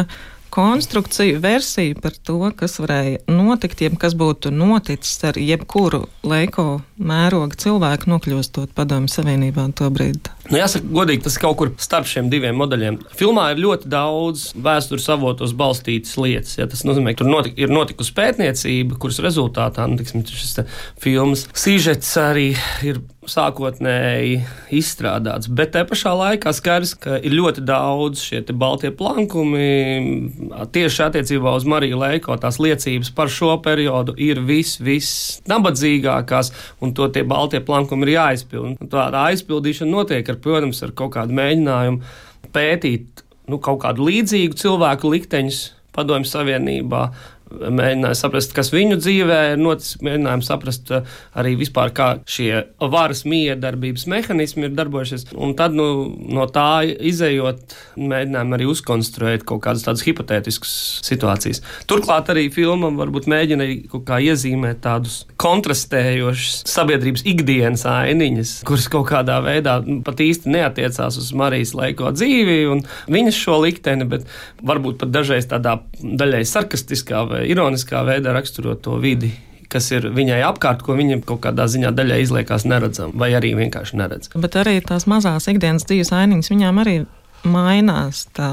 konstrukciju, 0.54 1.40
versiju 1.42 1.98
par 2.02 2.14
to, 2.22 2.38
kas 2.56 2.78
varēja 2.82 3.24
notikt, 3.34 3.82
jeb 3.82 3.98
kas 4.00 4.14
būtu 4.18 4.52
noticis 4.54 5.18
ar 5.26 5.40
jebkuru 5.40 6.04
leiko 6.30 6.68
mēroga 6.98 7.58
cilvēku 7.64 8.12
nokļūstot 8.14 8.74
padomju 8.78 9.10
savienībā 9.16 9.66
to 9.78 9.90
brīdi? 9.94 10.33
Nu, 10.50 10.58
jāsaka, 10.58 10.88
godīgi, 10.92 11.22
tas 11.24 11.38
ir 11.38 11.42
kaut 11.44 11.56
kur 11.60 11.70
starp 11.80 12.08
šiem 12.08 12.28
diviem 12.32 12.58
modeļiem. 12.60 12.98
Filmā 13.16 13.46
ir 13.54 13.62
ļoti 13.64 13.88
daudz 13.92 14.50
vēstures 14.60 15.08
avotos 15.14 15.54
balstītas 15.56 16.18
lietas. 16.20 16.58
Ja, 16.58 16.68
tas 16.68 16.84
nozīmē, 16.84 17.14
ka 17.14 17.22
tur 17.22 17.32
notik, 17.32 17.56
ir 17.60 17.72
notikusi 17.72 18.12
pētniecība, 18.16 18.98
kuras 19.00 19.22
rezultātā 19.24 19.88
nu, 19.88 19.96
tiksim, 20.00 20.26
šis 20.28 20.60
filmas 21.00 21.46
sižets 21.56 22.12
arī 22.20 22.50
ir 22.84 23.00
sākotnēji 23.30 24.38
izstrādāts. 24.74 25.48
Bet 25.48 25.72
te 25.74 25.84
pašā 25.88 26.12
laikā 26.16 26.52
skaidrs, 26.54 26.94
ka 27.00 27.18
ir 27.24 27.34
ļoti 27.36 27.64
daudz 27.66 28.22
šie 28.24 28.42
baltie 28.52 28.90
plankumi. 28.94 30.30
Tieši 30.74 31.04
attiecībā 31.06 31.54
uz 31.56 31.66
Mariju 31.68 32.00
Leiko 32.02 32.36
tās 32.40 32.60
liecības 32.62 33.12
par 33.16 33.32
šo 33.32 33.56
periodu 33.64 34.16
ir 34.20 34.42
vis, 34.44 34.76
vis 34.82 35.10
nabadzīgākās, 35.50 36.52
un 36.84 36.94
to 36.96 37.08
tie 37.14 37.24
baltie 37.28 37.62
plankumi 37.64 38.08
ir 38.08 38.14
jāizpild. 38.18 38.84
Tāda 38.92 39.26
aizpildīšana 39.30 39.90
notiek, 39.90 40.33
ar, 40.34 40.40
protams, 40.44 40.82
ar 40.84 40.92
kaut 40.98 41.14
kādu 41.16 41.36
mēģinājumu 41.38 42.50
pētīt 42.54 43.24
nu, 43.50 43.60
kaut 43.62 43.82
kādu 43.84 44.06
līdzīgu 44.08 44.58
cilvēku 44.60 45.12
likteņus 45.14 45.62
Padomju 45.94 46.26
Savienībā, 46.26 47.04
mēģināja 47.54 48.18
saprast, 48.18 48.54
kas 48.56 48.72
viņu 48.74 48.98
dzīvē 49.00 49.40
ir 49.52 49.60
noticis, 49.62 49.98
mēģinājām 50.04 50.44
saprast 50.44 50.92
eh, 50.94 51.08
arī 51.38 51.54
vispār, 51.60 51.92
kā 51.94 52.08
šie 52.28 52.64
varas 52.80 53.24
miedarbības 53.28 54.06
mehānismi 54.10 54.68
ir 54.68 54.76
darbojušies. 54.76 55.28
Un 55.34 55.54
tad 55.58 55.76
nu, 55.76 55.88
no 56.34 56.46
tā 56.52 56.84
izējot, 56.84 57.76
mēģinājām 58.00 58.56
arī 58.56 58.68
uzkonstruēt 58.70 59.46
kaut 59.48 59.64
kādas 59.66 59.86
tādas 59.86 60.04
hipotētiskas 60.06 60.74
situācijas. 61.06 61.62
Turklāt 61.90 62.30
arī 62.32 62.48
filma 62.54 62.92
varbūt 62.94 63.28
mēģina 63.30 63.68
kaut 63.92 64.06
kā 64.08 64.20
iezīmēt 64.24 64.82
tādus 64.84 65.22
kontrastējošus 65.40 66.64
sabiedrības 66.70 67.24
ikdienas 67.28 67.84
ainiņas, 67.88 68.56
kuras 68.68 68.88
kaut 68.92 69.08
kādā 69.10 69.38
veidā 69.44 69.78
nu, 69.84 70.00
pat 70.06 70.22
īsti 70.24 70.52
neatiecās 70.54 71.18
uz 71.20 71.30
Marijas 71.36 71.74
laiko 71.76 72.12
dzīvi 72.14 72.58
un 72.70 72.84
viņas 73.12 73.40
šo 73.44 73.60
likteni, 73.64 74.06
bet 74.08 74.28
varbūt 74.64 75.00
pat 75.02 75.12
dažreiz 75.14 75.48
tādā 75.50 75.78
daļai 76.00 76.44
sarkastiskā 76.48 77.24
vai 77.30 77.43
ironiskā 77.48 78.04
veidā 78.06 78.34
raksturot 78.36 78.82
to 78.84 78.98
vidi, 79.02 79.32
kas 79.72 79.90
ir 79.94 80.08
viņai 80.14 80.40
apkārt, 80.46 80.84
ko 80.86 80.94
viņam 80.98 81.24
kaut 81.26 81.42
kādā 81.46 81.66
ziņā 81.70 81.90
daļai 81.96 82.20
izliekās 82.22 82.66
neredzama, 82.68 83.16
vai 83.18 83.32
arī 83.34 83.54
vienkārši 83.58 83.98
neredz. 84.00 84.30
Bet 84.38 84.58
arī 84.60 84.78
tās 84.84 85.08
mazās 85.10 85.48
ikdienas 85.50 85.86
dzīves 85.88 86.12
ainiņas 86.14 86.52
viņām 86.52 86.80
arī 86.84 86.96
mainās 87.44 88.22
tā 88.36 88.48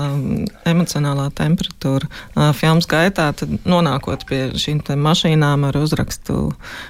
emocionālā 0.67 1.29
temperatūra. 1.37 2.09
Filmas 2.57 2.89
gaitā, 2.91 3.29
nonākot 3.63 4.25
pie 4.27 4.41
šīm 4.59 4.81
mašīnām 4.99 5.69
ar 5.69 5.79
uzrakstu 5.79 6.49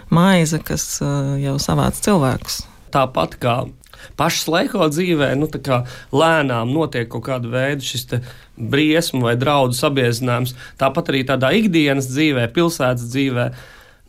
maize, 0.09 0.61
kas 0.65 0.87
jau 1.41 1.59
savāc 1.61 1.99
cilvēkus. 2.01 2.63
Tāpat 2.91 3.37
kā 3.41 3.59
pašas 4.19 4.47
laiko 4.51 4.87
dzīvē, 4.91 5.33
nu, 5.39 5.49
lēnām 6.15 6.73
notiek 6.73 7.09
kaut 7.11 7.25
kāda 7.27 7.51
veida 7.51 7.85
šis 7.85 8.07
briesmu 8.57 9.25
vai 9.25 9.35
draudu 9.39 9.77
sabiezinājums. 9.77 10.55
Tāpat 10.81 11.13
arī 11.13 11.23
tādā 11.27 11.53
ikdienas 11.57 12.09
dzīvē, 12.11 12.49
pilsētas 12.55 13.07
dzīvē. 13.13 13.47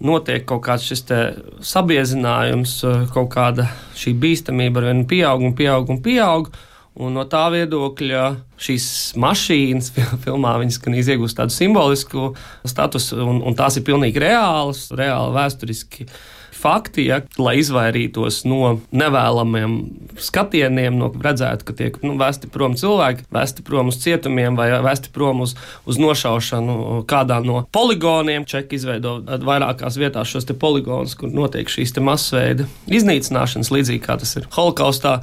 Notiek 0.02 0.44
kaut 0.48 0.64
kāds 0.66 0.88
šis 0.90 1.04
sabiezinājums, 1.72 2.80
kaut 3.14 3.30
kāda 3.36 3.68
šī 3.98 4.16
bīstamība 4.18 4.82
ar 4.82 4.90
vienu 4.90 5.06
pieaug 5.08 5.46
un 5.46 5.56
pieaug 5.58 5.94
un 5.94 6.02
pieaug. 6.02 6.52
Un 6.92 7.14
no 7.16 7.22
tā 7.24 7.46
viedokļa 7.54 8.24
šīs 8.60 8.86
mašīnas 9.22 9.94
filmā 10.26 10.58
viņas 10.60 10.76
gan 10.84 10.98
iegūst 10.98 11.38
tādu 11.38 11.54
simbolisku 11.54 12.34
statusu, 12.68 13.16
un, 13.24 13.40
un 13.48 13.56
tās 13.56 13.78
ir 13.80 13.86
pilnīgi 13.86 14.20
reālas, 14.20 14.90
reāli 14.92 15.32
vēsturiski 15.38 16.04
uh, 16.04 16.18
fakti, 16.52 17.06
ja, 17.08 17.20
lai 17.40 17.56
izvairītos 17.62 18.42
no 18.48 18.76
nevēlamiem 18.94 19.76
skatieniem, 20.20 20.98
no 21.00 21.08
redzētu, 21.12 21.66
ka 21.68 21.76
tiek 21.78 21.96
nu, 22.04 22.14
vesti 22.20 22.50
prom 22.52 22.76
cilvēki, 22.78 23.26
vesti 23.32 23.64
prom 23.66 23.90
uz 23.92 23.98
cietumiem 24.02 24.58
vai 24.58 24.68
vesti 24.84 25.12
prom 25.14 25.42
uz, 25.46 25.54
uz 25.88 26.00
nošaušanu 26.02 27.02
kādā 27.10 27.40
no 27.44 27.64
poligoniem. 27.74 28.46
Čeki 28.48 28.78
izveido 28.78 29.18
vairākās 29.22 29.98
vietās 30.00 30.32
šos 30.32 30.50
poligonus, 30.60 31.16
kur 31.18 31.32
notiek 31.32 31.70
šīs 31.72 31.96
masveida 32.02 32.68
iznīcināšanas, 32.90 33.72
līdzīgi 33.72 34.04
kā 34.04 34.18
tas 34.20 34.36
ir 34.40 34.48
holokaustā. 34.52 35.20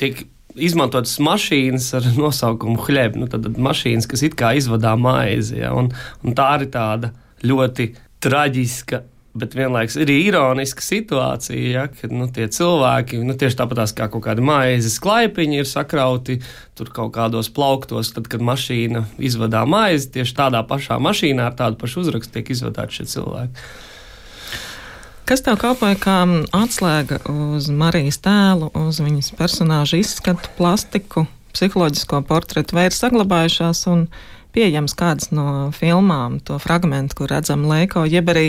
Tiek 0.00 0.24
izmantotas 0.54 1.16
mašīnas 1.22 1.88
ar 1.98 2.06
nosaukumu 2.18 2.78
Hļeb, 2.84 3.18
nu, 3.18 3.28
tad 3.30 3.48
mašīnas, 3.58 4.08
kas 4.10 4.22
it 4.26 4.36
kā 4.38 4.54
izvadā 4.58 4.94
maizi. 4.98 5.60
Ja, 5.62 5.72
un, 5.78 5.90
un 6.22 6.36
tā 6.36 6.50
ir 6.60 6.68
tāda 6.74 7.14
ļoti 7.44 7.90
traģiska 8.24 9.02
Bet 9.34 9.56
vienlaikus 9.58 9.96
ir 9.98 10.10
ironiska 10.14 10.82
situācija, 10.84 11.62
ja, 11.72 11.88
kad 11.90 12.12
nu, 12.14 12.28
tie 12.30 12.44
cilvēki, 12.54 13.18
nu, 13.26 13.34
tieši 13.34 13.58
tāpat 13.58 13.90
kā 13.98 14.06
kaut 14.12 14.22
kādi 14.28 14.44
maizes 14.46 15.00
klaipiņi, 15.02 15.58
ir 15.58 15.66
sakrauti 15.66 16.36
tur 16.78 16.92
kaut 16.94 17.10
kādos 17.16 17.50
plauktos, 17.50 18.12
tad, 18.14 18.28
kad 18.30 18.44
mašīna 18.46 19.02
izvadā 19.18 19.64
maizi, 19.66 20.12
tieši 20.14 20.36
tādā 20.38 20.60
pašā 20.68 21.00
mašīnā 21.02 21.48
ar 21.50 21.58
tādu 21.58 21.80
pašu 21.82 22.04
uzrakstu 22.04 22.38
tiek 22.38 22.54
izvadāti 22.54 23.00
šie 23.00 23.08
cilvēki. 23.10 23.66
Kas 25.24 25.40
tev 25.42 25.58
kalpoja 25.58 25.96
kā 25.98 26.18
atslēga 26.52 27.18
uz 27.32 27.70
Marijas 27.72 28.20
tēlu, 28.22 28.68
uz 28.86 28.98
viņas 29.02 29.32
personāžu 29.38 29.98
izskatu, 30.02 30.50
plastiku, 30.58 31.24
psiholoģisko 31.56 32.20
portretu, 32.28 32.76
vai 32.76 32.90
ir 32.90 32.94
saglabājušās 32.94 33.86
un 33.90 34.06
pieejams 34.54 34.94
kādas 34.98 35.32
no 35.34 35.70
filmām, 35.76 36.38
to 36.46 36.60
fragment, 36.62 37.16
kur 37.18 37.32
redzam 37.32 37.66
Leiko, 37.68 38.06
jeb 38.08 38.30
arī 38.32 38.46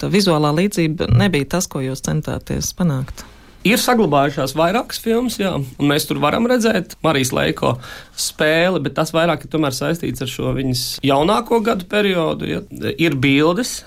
tā 0.00 0.10
vizuālā 0.12 0.54
līdzība 0.56 1.10
nebija 1.12 1.56
tas, 1.56 1.68
ko 1.70 1.82
jūs 1.84 2.04
centāties 2.06 2.72
panākt. 2.78 3.26
Ir 3.60 3.76
saglabājušās 3.76 4.54
vairākas 4.56 5.02
filmas, 5.04 5.34
jā, 5.36 5.50
un 5.52 5.90
mēs 5.90 6.06
tur 6.08 6.16
varam 6.22 6.46
redzēt 6.48 6.94
Marijas 7.04 7.34
Leiko 7.36 7.74
spēli, 8.16 8.80
bet 8.86 8.94
tas 8.96 9.12
vairāk 9.12 9.44
ir 9.44 9.66
saistīts 9.76 10.24
ar 10.24 10.30
šo 10.32 10.54
viņas 10.56 10.84
jaunāko 11.04 11.60
gadu 11.60 11.84
periodu. 11.90 12.48
Ja. 12.48 12.62
Ir 12.96 13.18
bildes, 13.20 13.82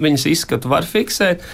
viņas 0.00 0.26
izskatu 0.30 0.70
var 0.72 0.86
fiksēt. 0.88 1.44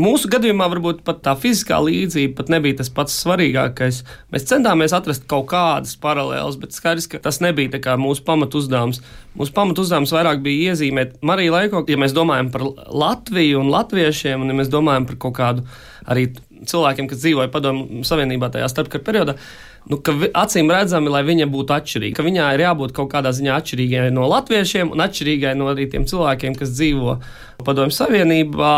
Mūsu 0.00 0.30
gadījumā 0.32 0.64
varbūt 0.72 1.02
pat 1.04 1.20
tā 1.26 1.34
fiziskā 1.36 1.76
līdzība 1.84 2.38
pat 2.38 2.52
nebija 2.52 2.78
tas 2.78 2.88
pats 2.94 3.16
svarīgākais. 3.20 4.00
Mēs 4.32 4.46
centāmies 4.48 4.94
atrast 4.96 5.26
kaut 5.28 5.50
kādas 5.50 5.96
paralēlas, 6.00 6.56
bet 6.60 6.76
skaidrs, 6.76 7.08
ka 7.10 7.20
tas 7.20 7.42
nebija 7.44 7.98
mūsu 8.00 8.24
pamatu 8.24 8.62
uzdevums. 8.62 9.02
Mūsu 9.36 9.54
pamatu 9.56 9.84
uzdevums 9.84 10.14
vairāk 10.16 10.40
bija 10.44 10.72
iezīmēt 10.72 11.18
Mariju 11.26 11.56
Laiko, 11.56 11.84
ja 11.88 12.00
mēs 12.00 12.16
domājam 12.16 12.48
par 12.54 12.64
Latviju 12.88 13.60
un 13.60 13.72
latviešiem, 13.74 14.40
un 14.40 14.54
ja 14.54 14.60
mēs 14.62 14.72
domājam 14.72 15.10
par 15.10 15.20
kaut 15.26 15.36
kādu 15.36 15.66
arī 16.08 16.30
cilvēkiem, 16.68 17.08
kas 17.10 17.20
dzīvoja 17.20 17.52
Padomu 17.52 18.04
Savienībā 18.06 18.48
tajā 18.52 18.68
starpkara 18.72 19.04
periodā 19.04 19.36
nu, 19.88 19.98
ka 20.04 20.14
acīm 20.42 20.70
redzami, 20.72 21.12
lai 21.12 21.22
viņa 21.26 21.48
būtu 21.50 21.76
atšķirīga, 21.76 22.16
ka 22.18 22.26
viņai 22.26 22.48
ir 22.56 22.64
jābūt 22.66 22.94
kaut 22.96 23.12
kādā 23.12 23.32
ziņā 23.36 23.56
atšķirīgai 23.60 24.08
no 24.14 24.26
latviešiem 24.30 24.92
un 24.92 25.04
atšķirīgai 25.06 25.54
no 25.58 25.70
arī 25.72 25.88
tiem 25.90 26.04
cilvēkiem, 26.10 26.58
kas 26.58 26.74
dzīvo 26.76 27.16
Padomju 27.64 27.92
Savienībā, 27.92 28.74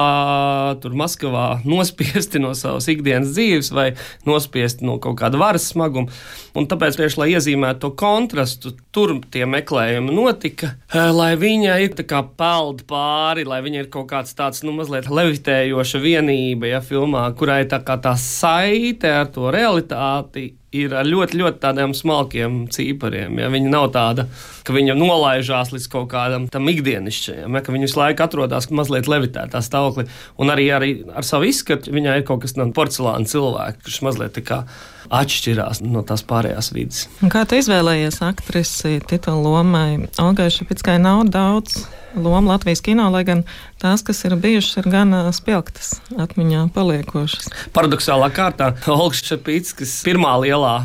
tur 0.82 0.94
Maskavā, 0.98 1.46
nospiesti 1.72 2.40
no 2.42 2.52
savas 2.58 2.88
ikdienas 2.90 3.34
dzīves 3.34 3.72
vai 3.74 3.88
nospiesti 4.28 4.86
no 4.86 4.98
kaut 5.02 5.20
kāda 5.20 5.40
varas 5.40 5.68
smaguma. 5.72 6.12
Un 6.58 6.66
tāpēc, 6.68 6.98
tieši 6.98 7.20
lai 7.20 7.28
iezīmētu 7.32 7.80
to 7.84 7.92
kontrastu, 7.98 8.74
tur 8.94 9.14
tie 9.32 9.46
meklējumi 9.48 10.14
notika, 10.14 10.74
eh, 10.92 11.10
lai 11.14 11.32
viņa 11.40 11.78
ir 11.84 11.94
tā 11.98 12.06
kā 12.08 12.22
peld 12.38 12.84
pāri, 12.90 13.46
lai 13.48 13.62
viņa 13.64 13.84
ir 13.84 13.92
kaut 13.92 14.10
kāds 14.12 14.34
tāds, 14.38 14.64
nu, 14.66 14.74
mazliet 14.76 15.08
levitējoša 15.08 16.02
vienība, 16.02 16.72
ja 16.74 16.82
filmā, 16.84 17.28
kurai 17.38 17.62
tā 17.70 17.80
kā 17.86 17.96
tā 18.02 18.16
saite 18.20 19.14
ar 19.22 19.30
to 19.32 19.52
realitāti 19.54 20.50
ir 20.76 20.94
ar 20.96 21.08
ļoti, 21.08 21.38
ļoti 21.40 21.60
tādiem 21.62 21.92
smalkiem 21.96 22.62
cīpariem. 22.72 23.38
Ja? 23.42 23.50
Viņa 23.52 23.72
nav 23.72 23.90
tāda, 23.94 24.26
ka 24.66 24.74
viņa 24.76 24.96
nolaižās 24.98 25.72
līdz 25.74 25.88
kaut 25.92 26.08
kādam 26.12 26.48
tam 26.52 26.68
ikdienišķajam, 26.72 27.58
ja? 27.58 27.64
ka 27.64 27.74
viņa 27.74 27.88
visu 27.88 28.00
laiku 28.00 28.26
atrodas 28.26 28.70
mazliet 28.72 29.10
levitētā 29.10 29.62
stāvoklī. 29.64 30.08
Un 30.40 30.54
arī, 30.54 30.68
arī 30.74 30.94
ar 31.12 31.28
savu 31.28 31.50
izskatu 31.50 31.92
viņai 31.94 32.20
ir 32.20 32.26
kaut 32.28 32.44
kas 32.46 32.56
no 32.58 32.68
porcelāna 32.74 33.28
cilvēka, 33.28 33.84
kurš 33.84 34.02
mazliet 34.08 34.36
tā 34.38 34.46
kā 34.46 34.62
atšķirās 35.10 35.82
no 35.84 36.04
tās 36.06 36.22
pārējās 36.28 36.70
vidas. 36.74 37.06
Un 37.24 37.32
kā 37.32 37.44
tu 37.48 37.58
izvēlējies 37.58 38.20
aktrisi 38.26 39.00
titulu 39.08 39.56
lomai? 39.56 40.06
Olgai 40.22 40.50
Šepickai 40.52 40.98
nav 41.02 41.24
daudz 41.32 41.84
loma 42.14 42.54
Latvijas 42.54 42.82
kino, 42.84 43.08
lai 43.12 43.24
gan 43.24 43.44
tās, 43.80 44.04
kas 44.06 44.24
ir 44.28 44.36
bijušas, 44.40 44.82
ir 44.82 44.90
gan 44.92 45.14
spilgtas, 45.34 45.94
atmiņā 46.20 46.66
paliekošas. 46.74 47.50
Paradoxālā 47.76 48.28
kārtā 48.34 48.74
Olga 48.92 49.18
Šepītskas 49.18 50.00
pirmā 50.06 50.34
lielā 50.44 50.76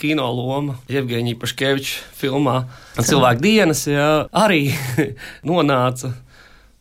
kino 0.00 0.26
loma 0.32 0.78
Jevģīņa 0.88 1.36
Paškeviča 1.40 2.04
filmā 2.16 2.62
Cilvēku 2.96 3.44
dienas 3.44 3.84
jā, 3.90 4.26
arī 4.32 4.68
nonāca. 5.48 6.14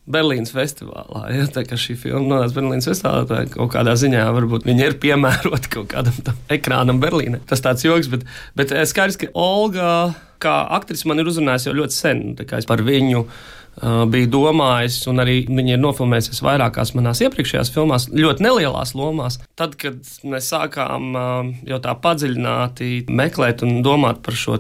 Berlīnas 0.03 0.51
festivālā. 0.51 1.23
Ja, 1.31 1.47
tā 1.47 1.63
kā 1.67 1.77
šī 1.79 1.95
filma 1.99 2.25
nonāca 2.25 2.57
Berlīnas 2.57 2.89
festivālā, 2.89 3.23
tad 3.29 3.53
kaut 3.53 3.71
kādā 3.75 3.95
ziņā 3.99 4.25
varbūt 4.35 4.67
viņa 4.67 4.89
ir 4.89 4.99
piemērota 4.99 5.71
kaut 5.71 5.89
kādam 5.93 6.37
ekrānam 6.51 6.99
Berlīnē. 7.03 7.39
Tas 7.47 7.63
tāds 7.63 7.85
joks, 7.87 8.11
bet, 8.11 8.27
bet 8.59 8.75
skaidrs, 8.89 9.19
ka 9.21 9.31
Olga 9.39 10.13
kā 10.43 10.59
aktrise 10.75 11.07
man 11.07 11.21
ir 11.21 11.29
uzrunājusi 11.31 11.69
jau 11.69 11.77
ļoti 11.77 11.95
sen. 11.95 12.23
Es 12.43 12.67
par 12.67 12.83
viņu 12.83 13.23
uh, 13.23 14.03
biju 14.11 14.29
domājis, 14.33 14.99
un 15.11 15.23
arī 15.23 15.39
viņa 15.47 15.77
ir 15.77 15.83
nofilmējusies 15.83 16.43
vairākās 16.45 16.93
manās 16.97 17.23
iepriekšējās 17.23 17.71
filmās, 17.73 18.09
ļoti 18.11 18.43
nelielās 18.45 18.95
lomās. 18.99 19.39
Tad, 19.59 19.77
kad 19.79 20.01
mēs 20.27 20.51
sākām 20.53 21.11
uh, 21.15 21.51
jau 21.69 21.79
tā 21.83 21.95
padziļināti 22.03 23.05
meklēt 23.07 23.63
un 23.63 23.79
domāt 23.85 24.23
par 24.25 24.39
šo 24.39 24.59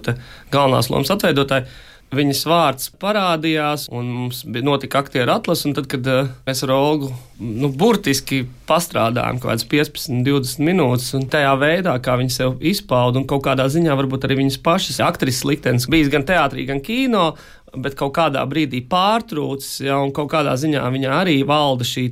galvenās 0.53 0.91
lomas 0.93 1.11
atveidotāju, 1.13 1.67
Viņas 2.13 2.41
vārds 2.45 2.89
parādījās, 3.01 3.87
un 3.93 4.09
mums 4.13 4.43
bija 4.45 4.65
notika 4.67 5.01
aktieru 5.01 5.33
atlase. 5.33 5.71
Tad, 5.73 5.87
kad 5.89 6.07
uh, 6.09 6.29
mēs 6.45 6.61
ar 6.65 6.73
Olgu 6.75 7.09
nu, 7.41 7.69
burtiski 7.73 8.43
pastrādājām 8.69 9.39
kaut 9.41 9.51
kādas 9.51 9.67
15, 9.71 10.21
20 10.27 10.63
minūtes, 10.67 11.09
un 11.17 11.25
tajā 11.31 11.53
veidā, 11.61 11.95
kā 12.03 12.17
viņi 12.19 12.35
sev 12.35 12.61
izpauda, 12.61 13.21
un 13.21 13.27
kaut 13.29 13.43
kādā 13.47 13.65
ziņā 13.71 13.97
varbūt 13.99 14.27
arī 14.27 14.39
viņas 14.43 14.61
pašas 14.65 15.01
aktrises 15.03 15.45
liktenis 15.49 15.89
bijis 15.91 16.11
gan 16.13 16.27
teātrī, 16.27 16.67
gan 16.69 16.83
kino, 16.85 17.31
bet 17.73 17.97
kaut 17.99 18.13
kādā 18.17 18.43
brīdī 18.49 18.83
pārtrūcis, 18.89 19.81
ja, 19.87 19.97
un 20.03 20.13
kaut 20.15 20.29
kādā 20.33 20.53
ziņā 20.59 20.83
viņa 20.93 21.15
arī 21.23 21.39
valda 21.49 21.87
šī 21.87 22.09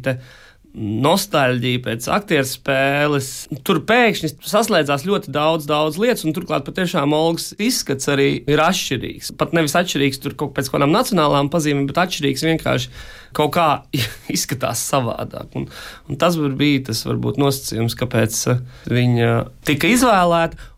nostalģija 0.78 1.82
pēc 1.84 2.08
aktieru 2.16 2.48
spēles. 2.48 3.30
Tur 3.68 3.82
pēkšņi 3.88 4.32
saslēdzās 4.48 5.04
ļoti 5.08 5.34
daudz, 5.36 5.68
daudz 5.70 6.00
lietas, 6.00 6.24
un 6.28 6.36
turklāt 6.36 6.66
patiešām 6.68 7.16
Olgas 7.16 7.52
izskats 7.62 8.08
arī 8.12 8.30
ir 8.50 8.64
atšķirīgs. 8.64 9.34
Pat 9.40 9.56
nevis 9.58 9.76
atšķirīgs 9.80 10.22
tur 10.24 10.38
kaut 10.40 10.56
pēc 10.56 10.72
kādām 10.72 10.94
nacionālām 10.96 11.52
pazīmēm, 11.52 11.90
bet 11.92 12.00
atšķirīgs 12.06 12.46
vienkārši 12.48 12.92
kaut 13.38 13.54
kā 13.58 13.68
izskatās 14.36 14.84
savādāk. 14.88 15.52
Un, 15.60 15.68
un 16.08 16.22
tas 16.22 16.40
bija 16.40 16.88
tas 16.92 17.04
varbūt 17.08 17.42
nosacījums, 17.42 17.98
kāpēc 18.00 18.42
uh, 18.54 18.66
viņa 18.92 19.32
tika 19.68 19.92
izvēlēta. 19.92 20.70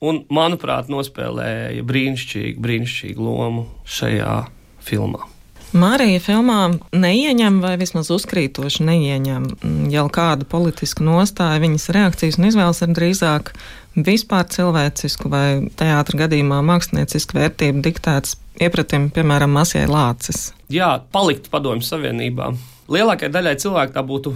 Un, 0.00 0.22
manuprāt, 0.32 0.88
nospēlēja 0.88 1.84
brīnišķīgu, 1.84 2.62
brīnišķīgu 2.64 3.20
lomu 3.20 3.66
šajā 3.84 4.38
filmā. 4.80 5.28
Marija 5.72 6.18
filmā 6.18 6.72
neieņem, 6.90 7.60
vai 7.62 7.76
vismaz 7.78 8.08
uzkrītoši 8.10 8.86
neieņem 8.88 9.44
jau 9.92 10.06
kādu 10.10 10.48
politisku 10.50 11.04
nostāju. 11.06 11.62
Viņas 11.62 11.90
reakcijas 11.94 12.38
un 12.40 12.48
izvēles 12.48 12.82
ir 12.82 12.94
drīzāk 12.96 13.52
vispār 13.94 14.48
cilvēcisku 14.50 15.30
vai 15.30 15.46
teātra 15.78 16.24
gadījumā 16.24 16.58
māksliniecisku 16.66 17.38
vērtību 17.38 17.84
diktēts 17.86 18.34
iepratim, 18.60 19.10
piemēram, 19.14 19.54
Masjai 19.54 19.86
Lācis. 19.90 20.50
Jā, 20.72 20.96
palikt 21.14 21.50
padomju 21.52 21.86
savienībā. 21.86 22.50
Lielākajai 22.90 23.34
daļai 23.36 23.58
cilvēku 23.62 23.94
tā 23.94 24.06
būtu 24.06 24.34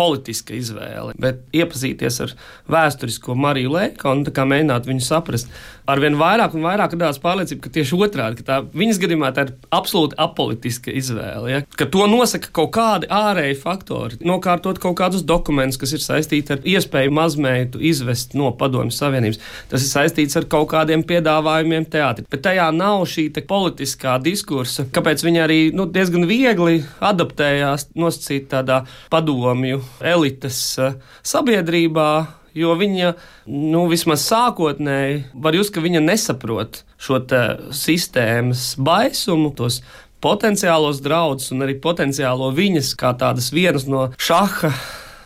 politiska 0.00 0.54
izvēle, 0.56 1.12
bet 1.20 1.42
iepazīties 1.56 2.20
ar 2.24 2.34
vēsturisko 2.72 3.34
Mariju 3.36 3.74
Lēku 3.74 4.08
un 4.08 4.24
mēģināt 4.24 4.88
viņu 4.88 5.04
saprast. 5.04 5.50
Arvien 5.90 6.18
vairāk 6.20 6.54
un 6.56 6.64
vairāk 6.66 6.94
radās 6.96 7.20
pārliecība, 7.22 7.64
ka 7.64 7.74
tieši 7.74 7.98
otrādi, 7.98 8.40
ka 8.40 8.46
tā 8.46 8.58
viņas 8.76 9.00
gadījumā 9.02 9.32
tā 9.36 9.46
ir 9.46 9.52
absolūti 9.74 10.18
apolitiska 10.20 10.94
izvēle. 11.00 11.50
Ja? 11.50 11.62
Ka 11.76 11.88
to 11.90 12.06
nosaka 12.10 12.52
kaut 12.60 12.72
kādi 12.76 13.10
ārēji 13.10 13.58
faktori, 13.60 14.20
nokārtot 14.26 14.80
kaut 14.82 14.98
kādus 15.00 15.24
dokumentus, 15.26 15.80
kas 15.80 15.94
ir 15.96 16.04
saistīti 16.04 16.56
ar 16.56 16.64
iespēju 16.64 17.14
mazmeitu 17.16 17.82
izvest 17.90 18.36
no 18.38 18.52
Padomju 18.56 18.94
Savienības. 18.94 19.40
Tas 19.70 19.84
ir 19.84 19.92
saistīts 19.92 20.38
ar 20.38 20.48
kaut 20.50 20.70
kādiem 20.72 21.04
piedāvājumiem 21.06 21.88
teātrī. 21.90 22.26
Bet 22.30 22.44
tajā 22.46 22.70
nav 22.74 23.04
šī 23.10 23.28
politiskā 23.50 24.16
diskursa, 24.22 24.86
kāpēc 24.92 25.24
viņi 25.24 25.40
arī 25.42 25.60
nu, 25.76 25.86
diezgan 25.90 26.26
viegli 26.28 26.82
adaptējās 27.04 27.90
nosacīt 27.98 28.50
tādā 28.52 28.82
padomju 29.12 29.80
elites 30.12 30.60
eh, 30.78 30.98
sabiedrībā, 31.26 32.10
jo 32.60 32.76
viņa, 32.78 33.14
nu, 33.50 33.86
vismaz 33.90 34.24
sākotnēji, 34.28 35.24
var 35.34 35.56
just, 35.58 35.74
ka 35.74 35.82
viņa 35.84 36.04
nesaprot 36.04 36.82
šo 37.00 37.20
sistēmas 37.74 38.74
baisumu, 38.78 39.52
tos 39.56 39.80
potenciālos 40.20 41.00
draudus 41.04 41.50
un 41.54 41.64
arī 41.64 41.78
potenciālo 41.80 42.50
viņas 42.56 42.92
kā 43.00 43.14
tādas 43.18 43.50
vienas 43.56 43.88
no 43.88 44.10
šaha 44.20 44.74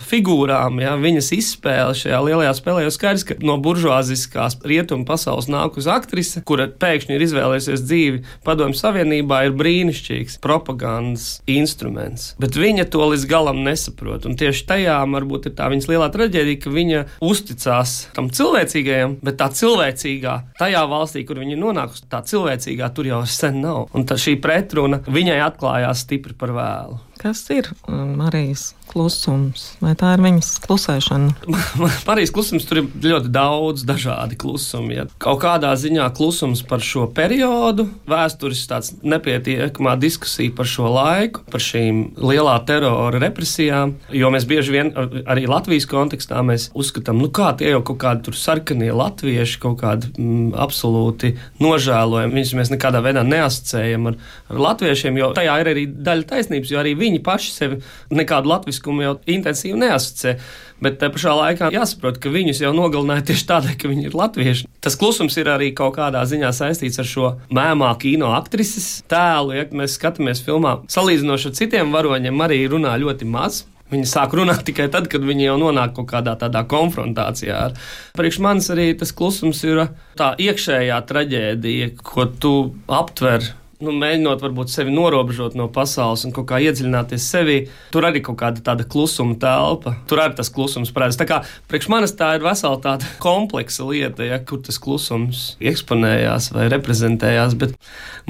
figūrām, 0.05 0.81
ja, 0.83 0.95
viņas 1.01 1.31
izspēle 1.37 1.95
šajā 1.99 2.21
lielajā 2.29 2.53
spēlē. 2.59 2.85
Jau 2.87 2.95
skaidrs, 2.95 3.27
ka 3.29 3.38
no 3.45 3.57
buržuāziskās 3.62 4.59
rietumu 4.64 5.07
pasaules 5.09 5.49
nāk 5.51 5.79
uz 5.81 5.88
aktrise, 5.90 6.43
kura 6.47 6.69
pēkšņi 6.69 7.17
ir 7.17 7.25
izvēlējusies 7.27 7.85
dzīvi 7.85 8.23
Padomju 8.47 8.79
Savienībā, 8.79 9.45
ir 9.49 9.57
brīnišķīgs 9.59 10.38
propagandas 10.45 11.29
instruments. 11.51 12.33
Bet 12.43 12.59
viņa 12.59 12.88
to 12.93 13.09
līdz 13.12 13.27
galam 13.31 13.62
nesaprot. 13.67 14.29
Un 14.29 14.38
tieši 14.40 14.67
tajā 14.69 14.99
varbūt 15.14 15.51
ir 15.51 15.57
tā 15.59 15.69
viņas 15.73 15.88
lielā 15.90 16.11
traģēdija, 16.14 16.62
ka 16.64 16.75
viņa 16.75 17.05
uzticās 17.25 17.97
tam 18.17 18.31
cilvēcīgajam, 18.35 19.19
bet 19.25 19.40
tā 19.40 19.51
cilvēcīgā 19.55 20.37
tajā 20.61 20.85
valstī, 20.90 21.25
kur 21.29 21.40
viņa 21.43 21.59
nonākusi, 21.61 22.07
tā 22.12 22.23
cilvēcīgā 22.27 22.90
tur 22.95 23.11
jau 23.11 23.25
sen 23.29 23.61
nav. 23.64 23.88
Un 23.95 24.07
šī 24.09 24.37
pretruna 24.43 25.01
viņai 25.07 25.40
atklājās 25.49 26.05
stipri 26.07 26.37
par 26.38 26.55
vēlu. 26.55 27.01
Kas 27.21 27.45
ir 27.55 27.71
um, 27.88 28.17
Marijas 28.19 28.75
klusums? 28.90 29.71
Vai 29.81 29.93
tā 29.98 30.14
ir 30.16 30.22
viņas 30.24 30.50
klusēšana? 30.64 31.52
Marijas 32.09 32.33
klusums 32.35 32.66
tur 32.68 32.83
ir 32.83 32.88
ļoti 33.04 33.33
daudz 33.35 33.85
dažādi 33.88 34.38
klusumi. 34.40 34.98
Ja. 34.98 35.07
Kaut 35.22 35.42
kādā 35.44 35.72
ziņā 35.78 36.07
klusums 36.16 36.64
par 36.66 36.85
šo 36.85 37.07
periodu, 37.14 37.87
vēstures 38.11 38.64
tāds 38.70 38.92
nepietiekamā 39.02 39.96
diskusija 40.00 40.54
par 40.57 40.68
šo 40.70 40.90
laiku, 40.94 41.44
par 41.50 41.62
šīm 41.64 42.04
lielā 42.20 42.57
terora 42.68 43.20
represijām. 43.22 43.96
Jo 44.14 44.30
mēs 44.35 44.46
bieži 44.48 44.74
vien 44.74 44.92
arī 45.24 45.46
Latvijas 45.50 45.88
kontekstā 45.90 46.42
uzskatām, 46.74 47.20
nu 47.22 47.30
kā 47.35 47.52
tie 47.59 47.70
jau 47.72 47.83
kaut 47.87 48.00
kādi 48.02 48.26
tur 48.26 48.37
sarkanie 48.38 48.90
latvieši, 48.94 49.61
kaut 49.62 49.78
kādi 49.83 50.11
mm, 50.18 50.54
absolūti 50.61 51.35
nožēlojami. 51.62 52.35
Viņus 52.35 52.54
mēs 52.59 52.72
nekādā 52.74 53.00
veidā 53.04 53.24
neasociējam 53.26 54.11
ar, 54.11 54.18
ar 54.50 54.62
latviešiem, 54.68 55.18
jo 55.20 55.30
tajā 55.37 55.57
ir 55.62 55.70
arī 55.74 55.87
daļa 56.09 56.28
taisnības, 56.33 56.72
jo 56.72 56.80
arī 56.83 56.94
viņi 56.98 57.22
paši 57.24 57.54
sevi 57.54 57.80
nekādu 58.14 58.50
latviskumu 58.52 59.04
jau 59.04 59.14
intensīvi 59.37 59.74
neasociē. 59.81 60.39
Bet 60.85 60.99
te 61.01 61.09
pašā 61.09 61.33
laikā 61.39 61.71
jāsaprot, 61.73 62.19
ka 62.21 62.33
viņus 62.35 62.61
jau 62.65 62.73
nogalināja 62.77 63.29
tieši 63.31 63.47
tādēļ, 63.49 63.77
ka 63.81 63.91
viņi 63.91 64.09
ir 64.09 64.17
latvieši. 64.19 64.67
Tas 64.85 64.99
klusums 65.01 65.37
ir 65.41 65.49
arī 65.53 65.71
kaut 65.77 65.95
kādā 65.97 66.25
ziņā 66.29 66.51
saistīts 66.53 67.01
ar 67.01 67.09
šo 67.09 67.31
mēmā 67.55 67.93
kino 68.03 68.35
aktrises 68.37 68.99
tēlu. 69.11 69.55
Ja 69.57 69.69
mēs 69.71 69.97
skatāmies 69.97 70.43
filmā, 70.45 70.81
salīdzinoši 70.93 71.49
ar 71.51 71.57
citiem 71.61 71.95
varoņiem, 71.95 72.45
arī 72.45 72.65
runā 72.75 72.99
ļoti 73.01 73.31
maz. 73.31 73.63
Viņi 73.95 74.09
sāk 74.11 74.35
runāt 74.37 74.65
tikai 74.69 74.91
tad, 74.93 75.09
kad 75.13 75.25
viņi 75.25 75.49
jau 75.49 75.59
nonāk 75.63 75.95
kaut 75.97 76.11
kādā 76.13 76.37
tādā 76.41 76.65
konfrontācijā. 76.69 77.65
Ar. 77.71 77.77
Priekš 78.19 78.41
manis 78.45 78.71
arī 78.75 78.91
tas 78.99 79.15
klusums 79.17 79.63
ir 79.67 79.87
tā 80.19 80.35
iekšējā 80.41 81.01
traģēdija, 81.09 81.93
ko 82.03 82.27
tu 82.29 82.57
aptver 82.91 83.55
nu, 83.85 83.94
mēģinot 84.01 84.42
varbūt 84.42 84.73
sevi 84.73 84.92
norobežot 84.94 85.57
no 85.59 85.68
pasaules 85.73 86.25
un 86.27 86.33
kaut 86.35 86.49
kā 86.51 86.61
iedziļināties 86.64 87.27
sevi, 87.35 87.57
tur 87.94 88.07
arī 88.09 88.23
kaut 88.25 88.38
kāda 88.40 88.62
tāda 88.64 88.87
klusuma 88.88 89.37
telpa. 89.40 89.94
Tur 90.11 90.23
arī 90.25 90.38
tas 90.38 90.51
klusums 90.55 90.92
parādās. 90.94 91.18
Tā 91.20 91.27
kā 91.29 91.40
priekš 91.70 91.90
manis 91.92 92.16
tā 92.18 92.35
ir 92.38 92.44
vesela 92.47 92.81
tāda 92.83 93.09
kompleksa 93.25 93.87
lieta, 93.88 94.27
ja, 94.27 94.40
kur 94.40 94.62
tas 94.64 94.81
klusums 94.83 95.44
eksponējās 95.62 96.51
vai 96.55 96.68
reprezentējās. 96.73 97.59
Bet 97.61 97.77